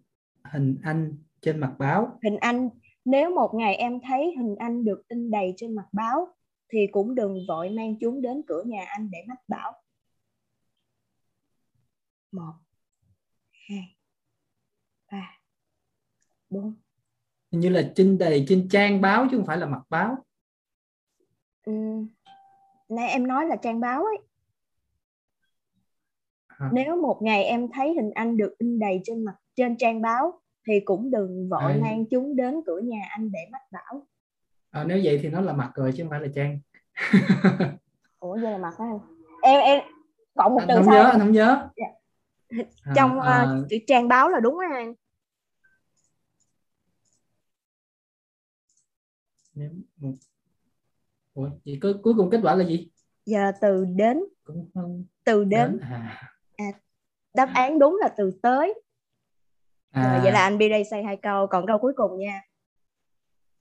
hình 0.52 0.78
anh 0.83 1.18
trên 1.40 1.61
mặt 1.61 1.74
báo 1.78 2.18
hình 2.22 2.37
anh 2.37 2.68
nếu 3.05 3.35
một 3.35 3.55
ngày 3.55 3.76
em 3.76 4.00
thấy 4.09 4.35
hình 4.38 4.57
anh 4.59 4.85
được 4.85 5.09
in 5.09 5.31
đầy 5.31 5.55
trên 5.57 5.74
mặt 5.74 5.87
báo 5.92 6.28
thì 6.68 6.78
cũng 6.92 7.14
đừng 7.14 7.38
vội 7.48 7.70
mang 7.70 7.94
chúng 8.00 8.22
đến 8.22 8.42
cửa 8.46 8.62
nhà 8.66 8.85
anh 8.88 9.11
để 9.11 9.18
mách 9.28 9.48
bảo 9.48 9.72
một 12.31 12.52
hai 13.68 13.96
ba 15.12 15.40
bốn 16.50 16.74
hình 17.52 17.61
như 17.61 17.68
là 17.68 17.92
trên 17.94 18.18
đầy 18.18 18.44
trên 18.48 18.68
trang 18.68 19.00
báo 19.00 19.26
chứ 19.31 19.37
không 19.37 19.46
phải 19.46 19.59
là 19.59 19.66
mặt 19.66 19.83
báo 19.90 20.16
ừ. 21.66 21.72
nãy 22.88 23.09
em 23.09 23.26
nói 23.26 23.46
là 23.46 23.57
trang 23.57 23.81
báo 23.81 24.05
ấy? 24.05 24.18
Nếu 26.72 26.96
một 26.96 27.18
ngày 27.22 27.44
em 27.44 27.68
thấy 27.75 27.94
hình 27.94 28.11
anh 28.11 28.37
được 28.37 28.55
in 28.59 28.79
đầy 28.79 29.01
trên 29.05 29.25
mặt 29.25 29.35
trên 29.57 29.77
trang 29.77 30.03
báo 30.03 30.40
thì 30.66 30.81
cũng 30.85 31.11
đừng 31.11 31.48
vội 31.48 31.72
À. 31.72 31.79
mang 31.81 32.05
chúng 32.11 32.37
đến 32.37 32.61
cửa 32.66 32.79
nhà 32.79 33.01
anh 33.11 33.33
để 33.33 33.40
mách 33.53 33.72
bảo. 33.72 34.07
À, 34.70 34.85
nếu 34.85 35.01
vậy 35.05 35.20
thì 35.22 35.29
nó 35.29 35.40
là 35.40 35.53
mặt 35.53 35.70
rồi 35.75 35.92
chứ 35.96 36.03
không 36.03 36.11
phải 36.11 36.20
là 36.20 36.29
trang. 36.35 36.59
Ủa 38.18 38.38
vậy 38.42 38.53
là 38.53 38.59
mặt 38.59 38.75
á 38.79 38.85
anh 38.87 38.98
em 39.42 39.61
em 39.61 39.83
cộng 40.35 40.55
một 40.55 40.61
anh 40.61 40.68
từ 40.68 40.75
không 40.75 40.85
sau 40.85 40.94
nhớ 40.94 41.11
anh 41.11 41.20
không 41.20 41.33
nhớ. 41.33 41.68
Dạ. 41.77 41.87
À, 42.85 42.92
trong 42.96 43.20
à, 43.20 43.42
ờ, 43.42 43.66
chữ 43.70 43.77
trang 43.87 44.09
báo 44.09 44.29
là 44.29 44.40
đúng 44.40 44.59
á 44.59 44.68
anh 44.77 44.94
Ủa, 51.35 51.51
vậy 51.64 51.79
cuối, 51.83 51.94
cuối 52.03 52.14
cùng 52.16 52.31
kết 52.31 52.40
quả 52.42 52.55
là 52.55 52.64
gì? 52.64 52.90
Giờ 53.27 53.53
từ 53.61 53.85
đến. 53.85 54.20
Cũng 54.44 54.70
không 54.75 55.05
từ 55.25 55.44
đến 55.44 55.70
đến. 55.70 55.79
à 55.81 56.32
đáp 57.35 57.48
án 57.55 57.79
đúng 57.79 57.98
là 58.01 58.09
từ 58.16 58.38
tới. 58.42 58.75
À. 59.90 60.12
rồi 60.12 60.20
vậy 60.22 60.33
là 60.33 60.40
anh 60.40 60.59
B-Ray 60.59 60.85
say 60.85 61.03
hai 61.05 61.16
câu 61.16 61.46
còn 61.46 61.66
câu 61.66 61.79
cuối 61.79 61.92
cùng 61.96 62.18
nha. 62.18 62.42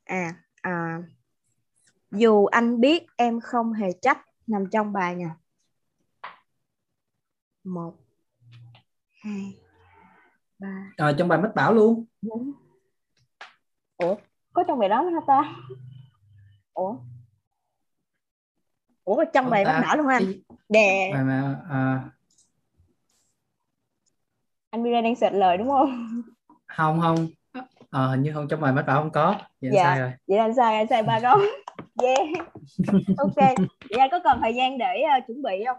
À, 0.04 0.34
à 0.62 1.02
dù 2.12 2.46
anh 2.46 2.80
biết 2.80 3.06
em 3.18 3.40
không 3.40 3.74
hề 3.74 3.92
trách 4.02 4.26
nằm 4.48 4.66
trong 4.72 4.94
bài 4.94 5.16
nè. 5.16 5.30
Một 7.64 7.94
hai 9.24 9.58
ba 10.60 10.92
à, 10.98 11.14
trong 11.18 11.28
bài 11.28 11.40
mất 11.42 11.52
bảo 11.56 11.74
luôn. 11.74 12.06
bốn. 12.22 12.52
Ủa 13.98 14.16
có 14.54 14.64
trong 14.68 14.80
bài 14.80 14.90
đó 14.90 15.02
hả 15.04 15.20
ta? 15.28 15.56
Ủa? 16.74 16.96
Ủa 19.04 19.24
trong 19.34 19.50
bài 19.50 19.66
mất 19.66 19.80
bảo 19.82 19.98
luôn 19.98 20.08
anh? 20.08 20.24
Đè. 20.70 21.14
Mà, 21.14 21.24
mà, 21.24 21.62
à... 21.70 22.10
anh 24.72 24.84
Mira 24.84 25.02
đang 25.02 25.16
search 25.16 25.36
lời 25.36 25.58
đúng 25.58 25.70
không? 25.70 26.22
Không 26.68 27.02
không. 27.02 27.28
Ờ, 27.90 28.08
hình 28.08 28.22
như 28.22 28.34
không 28.34 28.48
trong 28.48 28.62
bài 28.62 28.74
mất 28.74 28.84
bảo 28.88 29.02
không 29.02 29.12
có. 29.12 29.36
Vậy 29.62 29.72
dạ. 29.74 29.84
sai 29.84 30.00
rồi. 30.00 30.12
Vậy 30.28 30.38
anh 30.38 30.56
sai 30.56 30.76
anh 30.76 30.88
sai 30.90 31.04
ba 31.04 31.20
câu 31.20 31.38
yeah. 32.04 32.20
Ok. 33.18 33.36
Vậy 33.90 34.00
anh 34.00 34.10
có 34.12 34.20
cần 34.24 34.40
thời 34.42 34.54
gian 34.54 34.78
để 34.78 35.04
uh, 35.18 35.28
chuẩn 35.28 35.42
bị 35.42 35.64
không? 35.68 35.78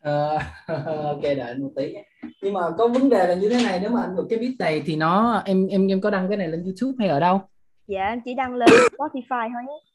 Uh, 0.00 0.42
ok 1.04 1.22
đợi 1.22 1.54
một 1.54 1.70
tí. 1.76 1.94
Nhưng 2.42 2.54
mà 2.54 2.60
có 2.78 2.88
vấn 2.88 3.08
đề 3.08 3.26
là 3.26 3.34
như 3.34 3.48
thế 3.48 3.62
này 3.62 3.78
nếu 3.80 3.90
mà 3.90 4.02
anh 4.02 4.16
được 4.16 4.26
cái 4.30 4.38
beat 4.38 4.52
này 4.58 4.82
thì 4.86 4.96
nó 4.96 5.42
em 5.44 5.66
em 5.66 5.86
em 5.86 6.00
có 6.00 6.10
đăng 6.10 6.28
cái 6.28 6.36
này 6.36 6.48
lên 6.48 6.64
YouTube 6.64 6.96
hay 6.98 7.08
ở 7.08 7.20
đâu? 7.20 7.40
Dạ 7.86 8.04
anh 8.04 8.20
chỉ 8.24 8.34
đăng 8.34 8.54
lên 8.54 8.68
Spotify 8.68 9.50
thôi 9.52 9.62
nhé. 9.66 9.90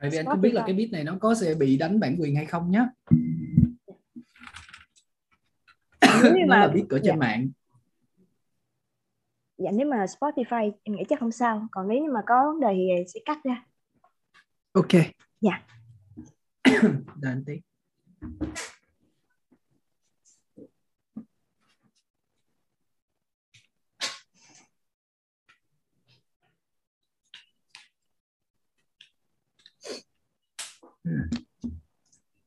Tại 0.00 0.10
vì 0.10 0.18
anh 0.18 0.26
không 0.26 0.40
biết 0.40 0.54
là 0.54 0.62
cái 0.66 0.74
beat 0.74 0.90
này 0.90 1.04
nó 1.04 1.16
có 1.20 1.34
sẽ 1.34 1.54
bị 1.54 1.76
đánh 1.76 2.00
bản 2.00 2.16
quyền 2.20 2.36
hay 2.36 2.46
không 2.46 2.70
nhé 2.70 2.86
nếu 6.22 6.46
mà... 6.48 6.58
là 6.58 6.68
beat 6.68 6.88
ở 6.88 6.98
trên 6.98 7.04
dạ. 7.04 7.16
mạng. 7.16 7.50
Dạ 9.58 9.70
nếu 9.74 9.86
mà 9.86 10.04
Spotify 10.04 10.72
em 10.82 10.96
nghĩ 10.96 11.04
chắc 11.08 11.20
không 11.20 11.32
sao. 11.32 11.66
Còn 11.72 11.88
nếu 11.88 12.02
như 12.02 12.12
mà 12.12 12.20
có 12.26 12.34
vấn 12.46 12.60
đề 12.60 12.74
thì 12.74 13.04
sẽ 13.14 13.20
cắt 13.24 13.38
ra. 13.44 13.64
Ok. 14.72 14.88
Dạ. 15.40 15.62
Đợi 17.16 17.32
anh 17.32 17.44
tí. 17.46 17.60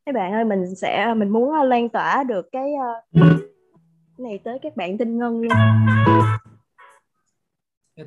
Các 0.05 0.15
bạn 0.15 0.33
ơi 0.33 0.45
mình 0.45 0.75
sẽ 0.75 1.13
mình 1.17 1.29
muốn 1.29 1.53
ờ, 1.53 1.63
lan 1.63 1.89
tỏa 1.89 2.23
được 2.23 2.45
cái, 2.51 2.71
uh, 2.73 3.03
cái 3.13 3.42
này 4.17 4.39
tới 4.43 4.59
các 4.61 4.75
bạn 4.75 4.97
tinh 4.97 5.17
ngân 5.17 5.41
luôn. 5.41 5.57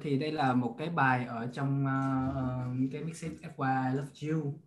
Thì 0.03 0.19
đây 0.19 0.33
là 0.33 0.53
một 0.53 0.75
cái 0.79 0.89
bài 0.89 1.25
ở 1.25 1.49
trong 1.53 1.85
uh, 1.85 2.93
cái 2.93 3.05
mixtape 3.05 3.35
FY 3.57 3.91
I 3.91 3.97
Love 3.97 4.11
You. 4.23 4.61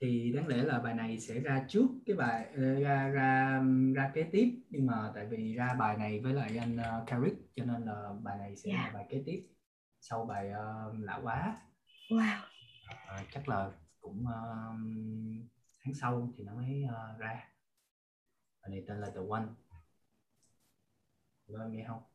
Thì 0.00 0.32
đáng 0.32 0.46
lẽ 0.46 0.56
là 0.56 0.78
bài 0.78 0.94
này 0.94 1.20
sẽ 1.20 1.40
ra 1.40 1.64
trước 1.68 1.86
cái 2.06 2.16
bài 2.16 2.46
ra 2.56 3.08
ra 3.08 3.62
ra 3.94 4.10
kế 4.14 4.22
tiếp. 4.22 4.62
Nhưng 4.70 4.86
mà 4.86 5.12
tại 5.14 5.26
vì 5.26 5.54
ra 5.54 5.74
bài 5.78 5.96
này 5.96 6.20
với 6.20 6.34
lại 6.34 6.58
anh 6.58 6.76
uh, 6.76 7.06
Carrick 7.06 7.54
cho 7.54 7.64
nên 7.64 7.84
là 7.84 8.10
bài 8.22 8.38
này 8.38 8.56
sẽ 8.56 8.70
yeah. 8.70 8.84
là 8.84 8.92
bài 8.94 9.06
kế 9.10 9.22
tiếp 9.26 9.46
sau 10.00 10.24
bài 10.24 10.50
uh, 10.50 10.94
lạ 11.00 11.20
quá. 11.22 11.56
Wow. 12.10 12.40
Uh, 13.20 13.28
chắc 13.32 13.48
là 13.48 13.70
cũng 14.00 14.24
uh, 14.24 14.76
tháng 15.84 15.94
sau 15.94 16.32
thì 16.36 16.44
nó 16.44 16.54
mới 16.54 16.84
uh, 16.84 17.20
ra. 17.20 17.44
Bài 18.62 18.70
này 18.70 18.84
tên 18.88 19.00
là 19.00 19.06
The 19.06 19.20
One 19.30 19.46
Các 21.52 21.58
nghe 21.70 21.84
không 21.88 22.09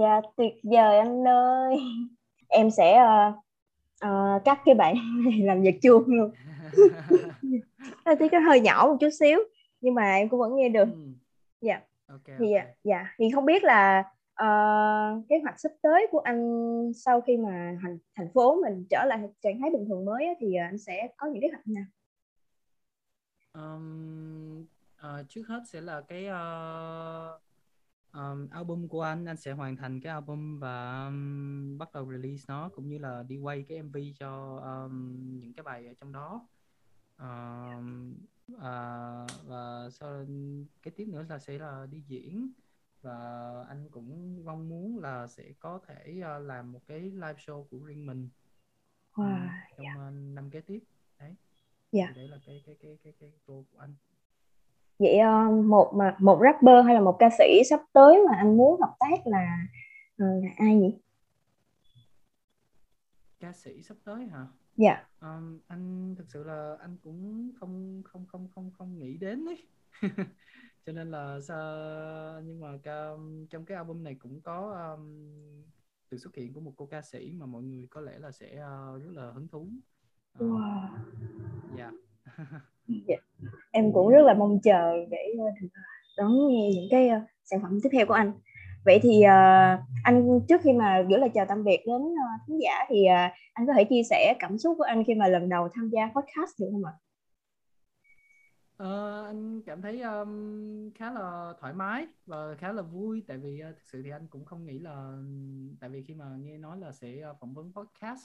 Dạ 0.00 0.20
tuyệt 0.36 0.54
vời 0.62 0.98
anh 0.98 1.28
ơi. 1.28 1.76
Em 2.48 2.70
sẽ 2.70 3.02
uh, 3.02 3.34
uh, 4.06 4.44
cắt 4.44 4.60
cái 4.64 4.74
bạn 4.74 4.94
làm 5.42 5.62
việc 5.62 5.78
chuông 5.82 6.04
luôn. 6.06 6.30
Nó 8.04 8.14
tí 8.14 8.28
cái 8.28 8.40
hơi 8.40 8.60
nhỏ 8.60 8.86
một 8.86 8.96
chút 9.00 9.10
xíu 9.20 9.38
nhưng 9.80 9.94
mà 9.94 10.14
em 10.14 10.28
cũng 10.28 10.40
vẫn 10.40 10.56
nghe 10.56 10.68
được. 10.68 10.88
Ừ. 10.92 11.08
Dạ. 11.60 11.80
Okay, 12.06 12.36
thì 12.38 12.54
okay. 12.54 12.74
dạ 12.84 13.14
thì 13.18 13.30
không 13.34 13.44
biết 13.44 13.64
là 13.64 14.04
uh, 14.42 15.28
kế 15.28 15.38
hoạch 15.42 15.60
sắp 15.60 15.72
tới 15.82 16.06
của 16.10 16.18
anh 16.18 16.92
sau 16.94 17.20
khi 17.20 17.36
mà 17.36 17.78
thành 17.82 17.98
thành 18.16 18.28
phố 18.34 18.60
mình 18.62 18.86
trở 18.90 19.04
lại 19.04 19.18
trạng 19.40 19.60
thái 19.60 19.70
bình 19.70 19.84
thường 19.88 20.04
mới 20.04 20.26
thì 20.40 20.54
anh 20.54 20.78
sẽ 20.78 21.08
có 21.16 21.26
những 21.26 21.42
kế 21.42 21.48
hoạch 21.48 21.66
nào? 21.66 21.84
Um, 23.54 24.66
uh, 25.06 25.28
trước 25.28 25.42
hết 25.48 25.62
sẽ 25.66 25.80
là 25.80 26.00
cái 26.08 26.26
uh, 26.26 27.42
um, 28.12 28.48
album 28.50 28.88
của 28.88 29.02
anh 29.02 29.26
anh 29.26 29.36
sẽ 29.36 29.52
hoàn 29.52 29.76
thành 29.76 30.00
cái 30.00 30.12
album 30.12 30.58
và 30.58 31.06
um, 31.06 31.78
bắt 31.78 31.92
đầu 31.94 32.12
release 32.12 32.44
nó 32.48 32.70
cũng 32.74 32.88
như 32.88 32.98
là 32.98 33.22
đi 33.28 33.38
quay 33.38 33.64
cái 33.68 33.82
MV 33.82 33.96
cho 34.18 34.56
um, 34.56 35.38
những 35.38 35.52
cái 35.52 35.64
bài 35.64 35.86
ở 35.86 35.94
trong 36.00 36.12
đó 36.12 36.46
um, 37.18 38.14
uh, 38.54 39.30
và 39.46 39.88
sau 39.90 40.26
cái 40.82 40.92
tiếp 40.96 41.06
nữa 41.08 41.26
là 41.28 41.38
sẽ 41.38 41.58
là 41.58 41.86
đi 41.90 42.02
diễn 42.08 42.52
và 43.02 43.16
anh 43.68 43.88
cũng 43.90 44.40
mong 44.44 44.68
muốn 44.68 44.98
là 44.98 45.26
sẽ 45.26 45.52
có 45.60 45.80
thể 45.86 46.14
uh, 46.18 46.46
làm 46.46 46.72
một 46.72 46.80
cái 46.86 47.00
live 47.00 47.34
show 47.34 47.64
của 47.64 47.78
riêng 47.78 48.06
mình 48.06 48.28
wow, 49.14 49.48
trong 49.76 49.86
yeah. 49.86 49.96
uh, 49.96 50.14
năm 50.34 50.50
kế 50.50 50.60
tiếp 50.60 50.80
đấy 51.18 51.34
yeah. 51.90 52.08
Dạ. 52.08 52.12
đấy 52.16 52.28
là 52.28 52.38
cái 52.46 52.62
cái 52.66 52.76
cái 52.82 52.98
cái 53.04 53.12
cái 53.20 53.32
goal 53.46 53.62
của 53.72 53.78
anh 53.78 53.94
vậy 55.02 55.18
uh, 55.20 55.64
một 55.64 55.92
mà 55.94 56.16
một 56.18 56.40
rapper 56.42 56.86
hay 56.86 56.94
là 56.94 57.00
một 57.00 57.16
ca 57.18 57.30
sĩ 57.38 57.62
sắp 57.70 57.80
tới 57.92 58.22
mà 58.28 58.36
anh 58.36 58.56
muốn 58.56 58.80
hợp 58.80 58.94
tác 59.00 59.26
là 59.26 59.58
uh, 60.22 60.44
là 60.44 60.50
ai 60.56 60.74
nhỉ 60.74 60.98
ca 63.42 63.52
sĩ 63.52 63.82
sắp 63.82 63.96
tới 64.04 64.26
hả? 64.26 64.46
Dạ. 64.76 65.08
Um, 65.20 65.60
anh 65.68 66.14
thực 66.18 66.30
sự 66.30 66.44
là 66.44 66.76
anh 66.80 66.96
cũng 67.02 67.50
không 67.60 68.02
không 68.04 68.26
không 68.26 68.48
không 68.54 68.70
không 68.78 68.98
nghĩ 68.98 69.16
đến 69.16 69.44
ấy. 69.48 69.66
Cho 70.86 70.92
nên 70.92 71.10
là 71.10 71.40
sao 71.40 71.66
nhưng 72.44 72.60
mà 72.60 72.78
ca, 72.82 73.10
trong 73.50 73.64
cái 73.64 73.76
album 73.76 74.02
này 74.02 74.14
cũng 74.14 74.40
có 74.40 74.70
um, 74.96 75.32
sự 76.10 76.18
xuất 76.18 76.34
hiện 76.36 76.52
của 76.52 76.60
một 76.60 76.72
cô 76.76 76.86
ca 76.86 77.02
sĩ 77.02 77.32
mà 77.32 77.46
mọi 77.46 77.62
người 77.62 77.86
có 77.90 78.00
lẽ 78.00 78.18
là 78.18 78.32
sẽ 78.32 78.52
uh, 78.52 79.02
rất 79.02 79.10
là 79.12 79.30
hứng 79.30 79.48
thú. 79.48 79.68
Uh, 80.38 80.50
wow. 80.50 80.88
Dạ 82.88 82.94
yeah. 83.08 83.20
em 83.70 83.92
cũng 83.92 84.08
rất 84.08 84.22
là 84.24 84.34
mong 84.34 84.60
chờ 84.62 84.92
để 85.10 85.34
ờ, 85.38 85.44
được 85.60 85.68
đón 86.16 86.48
nghe 86.48 86.70
những 86.74 86.88
cái 86.90 87.08
uh, 87.08 87.22
sản 87.44 87.60
phẩm 87.62 87.78
tiếp 87.82 87.88
theo 87.92 88.06
của 88.06 88.14
anh 88.14 88.32
vậy 88.84 89.00
thì 89.02 89.18
uh, 89.18 89.80
anh 90.04 90.40
trước 90.48 90.60
khi 90.64 90.72
mà 90.72 91.02
gửi 91.08 91.18
lời 91.18 91.30
chào 91.34 91.46
tạm 91.48 91.64
biệt 91.64 91.82
đến 91.86 92.02
uh, 92.02 92.40
khán 92.48 92.58
giả 92.58 92.84
thì 92.88 93.04
uh, 93.06 93.32
anh 93.52 93.66
có 93.66 93.72
thể 93.76 93.84
chia 93.84 94.02
sẻ 94.10 94.34
cảm 94.38 94.58
xúc 94.58 94.74
của 94.78 94.84
anh 94.84 95.04
khi 95.04 95.14
mà 95.14 95.28
lần 95.28 95.48
đầu 95.48 95.68
tham 95.74 95.88
gia 95.88 96.06
podcast 96.06 96.60
được 96.60 96.68
không 96.72 96.84
ạ? 96.84 96.92
Ờ, 98.76 99.24
anh 99.26 99.62
cảm 99.62 99.82
thấy 99.82 100.00
um, 100.00 100.90
khá 100.94 101.12
là 101.12 101.52
thoải 101.60 101.72
mái 101.72 102.06
và 102.26 102.54
khá 102.58 102.72
là 102.72 102.82
vui 102.82 103.24
tại 103.26 103.38
vì 103.38 103.62
uh, 103.70 103.76
thực 103.76 103.86
sự 103.92 104.02
thì 104.04 104.10
anh 104.10 104.26
cũng 104.30 104.44
không 104.44 104.66
nghĩ 104.66 104.78
là 104.78 105.12
tại 105.80 105.90
vì 105.90 106.02
khi 106.02 106.14
mà 106.14 106.24
nghe 106.40 106.58
nói 106.58 106.78
là 106.78 106.92
sẽ 106.92 107.22
uh, 107.30 107.36
phỏng 107.40 107.54
vấn 107.54 107.72
podcast 107.72 108.22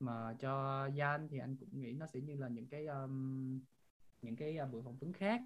mà 0.00 0.34
cho 0.40 0.86
Gian 0.86 1.28
thì 1.28 1.38
anh 1.38 1.56
cũng 1.56 1.68
nghĩ 1.80 1.92
nó 1.92 2.06
sẽ 2.06 2.20
như 2.20 2.36
là 2.36 2.48
những 2.48 2.66
cái 2.66 2.86
um, 2.86 3.60
những 4.22 4.36
cái 4.36 4.58
uh, 4.64 4.72
buổi 4.72 4.82
phỏng 4.82 4.96
vấn 4.96 5.12
khác 5.12 5.40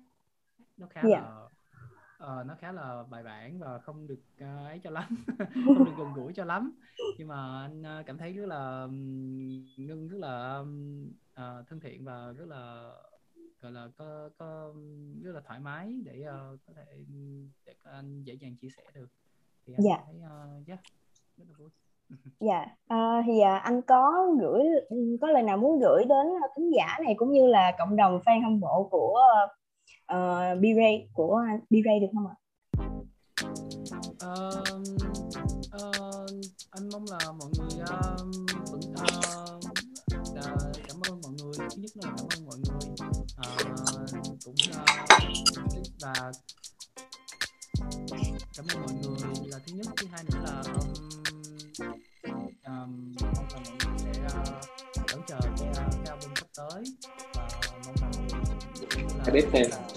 nó 0.76 0.86
khá 0.90 1.02
Dạ. 1.10 1.20
là 1.20 1.48
ờ, 2.18 2.44
nó 2.44 2.54
khá 2.60 2.72
là 2.72 3.02
bài 3.10 3.22
bản 3.22 3.58
và 3.58 3.78
không 3.78 4.06
được 4.06 4.20
uh, 4.36 4.40
ấy 4.66 4.80
cho 4.84 4.90
lắm 4.90 5.24
không 5.66 5.84
được 5.84 5.92
gần 5.98 6.12
gũi 6.14 6.32
cho 6.34 6.44
lắm 6.44 6.72
nhưng 7.18 7.28
mà 7.28 7.60
anh 7.62 7.80
uh, 8.00 8.06
cảm 8.06 8.18
thấy 8.18 8.32
rất 8.32 8.46
là 8.46 8.82
um, 8.82 9.64
ngưng 9.76 10.08
rất 10.08 10.18
là 10.18 10.56
um, 10.56 11.04
uh, 11.32 11.66
thân 11.68 11.80
thiện 11.80 12.04
và 12.04 12.32
rất 12.32 12.48
là 12.48 12.92
gọi 13.60 13.72
là 13.72 13.88
có 13.96 14.30
có 14.38 14.74
rất 15.22 15.32
là 15.32 15.40
thoải 15.40 15.60
mái 15.60 16.00
để 16.04 16.24
uh, 16.28 16.60
có 16.66 16.72
thể 16.76 17.04
để 17.66 17.74
anh 17.82 18.22
dễ 18.22 18.34
dàng 18.34 18.56
chia 18.56 18.68
sẻ 18.76 18.82
được 18.94 19.10
thì 19.66 19.74
anh 19.74 19.82
Dạ. 19.84 20.02
thấy 20.06 20.16
uh, 20.16 20.66
yeah, 20.68 20.80
rất 21.36 21.44
là 21.48 21.54
vui 21.58 21.70
Dạ, 22.40 22.66
à, 22.88 23.22
thì 23.26 23.40
à, 23.40 23.56
anh 23.56 23.82
có 23.82 24.26
gửi 24.40 24.62
ừ, 24.88 25.16
có 25.20 25.26
lời 25.28 25.42
nào 25.42 25.56
muốn 25.56 25.78
gửi 25.80 26.04
đến 26.04 26.26
khán 26.56 26.70
giả 26.70 26.98
này 27.04 27.14
cũng 27.18 27.32
như 27.32 27.46
là 27.46 27.72
cộng 27.78 27.96
đồng 27.96 28.20
fan 28.24 28.42
hâm 28.42 28.60
mộ 28.60 28.88
của 28.90 29.20
uh, 30.12 30.58
B-Ray 30.60 31.06
của 31.12 31.40
B-Ray 31.70 32.00
được 32.00 32.06
không 32.14 32.26
ạ? 32.26 32.34
Ờ, 34.20 34.50
uh, 35.76 36.30
anh 36.70 36.88
mong 36.92 37.04
là 37.10 37.18
mọi 37.38 37.48
người 37.58 37.84
um, 37.86 38.46
vẫn 38.70 38.80
uh, 38.90 39.64
cảm 40.88 40.96
ơn 41.10 41.20
mọi 41.22 41.32
người. 41.42 41.54
Thứ 41.58 41.76
nhất 41.76 41.90
là 41.94 42.10
cảm 42.16 42.26
ơn 42.36 42.46
mọi 42.46 42.56
người. 42.58 42.90
Uh, 43.48 44.38
cũng 44.44 44.54
uh, 44.70 44.86
và 46.02 46.14
cảm 48.56 48.66
ơn 48.74 48.80
mọi 48.82 48.94
người. 49.02 49.18
Là 49.50 49.58
thứ 49.66 49.72
nhất. 49.76 49.86
Thứ 49.96 50.06
hai 50.12 50.24
nữa 50.24 50.38
là 50.44 50.62
um, 50.72 51.09
cũng 59.32 59.89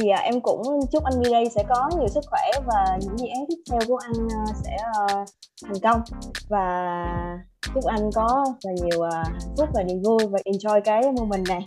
thì 0.00 0.08
à, 0.08 0.20
em 0.20 0.40
cũng 0.40 0.62
chúc 0.92 1.04
anh 1.04 1.20
B-Ray 1.20 1.48
sẽ 1.48 1.64
có 1.68 1.90
nhiều 1.98 2.08
sức 2.08 2.24
khỏe 2.30 2.60
và 2.66 2.98
những 3.00 3.18
dự 3.18 3.26
án 3.26 3.44
tiếp 3.48 3.56
theo 3.70 3.80
của 3.88 3.98
anh 4.02 4.28
à, 4.30 4.44
sẽ 4.64 4.76
à, 5.08 5.24
thành 5.64 5.80
công 5.82 6.00
và 6.48 6.96
chúc 7.74 7.84
anh 7.84 8.10
có 8.14 8.44
là 8.62 8.72
nhiều 8.72 9.02
à, 9.02 9.22
hạnh 9.24 9.54
phúc 9.56 9.68
và 9.74 9.82
niềm 9.82 10.02
vui 10.02 10.26
và 10.30 10.38
enjoy 10.44 10.80
cái 10.84 11.02
moment 11.18 11.48
này. 11.48 11.64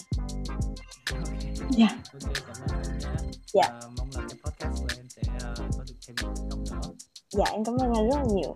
Okay. 1.62 1.78
Dạ. 1.78 1.88
Ok, 2.14 2.34
cảm 2.48 2.56
ơn 2.70 2.84
em 2.84 3.00
nhé. 3.00 3.32
Dạ. 3.54 3.70
Và 3.70 3.88
mong 3.98 4.10
là 4.16 4.22
cái 4.30 4.40
podcast 4.44 4.82
của 4.82 4.88
em 4.98 5.06
sẽ 5.10 5.22
uh, 5.36 5.58
có 5.78 5.84
được 5.88 5.96
thêm 6.08 6.16
nhiều 6.22 6.34
thành 6.36 6.50
công 6.50 6.64
nữa. 6.72 6.94
Dạ 7.30 7.46
em 7.52 7.64
cảm 7.64 7.76
ơn 7.76 7.94
anh 7.94 8.10
rất 8.10 8.18
là 8.18 8.26
nhiều. 8.34 8.56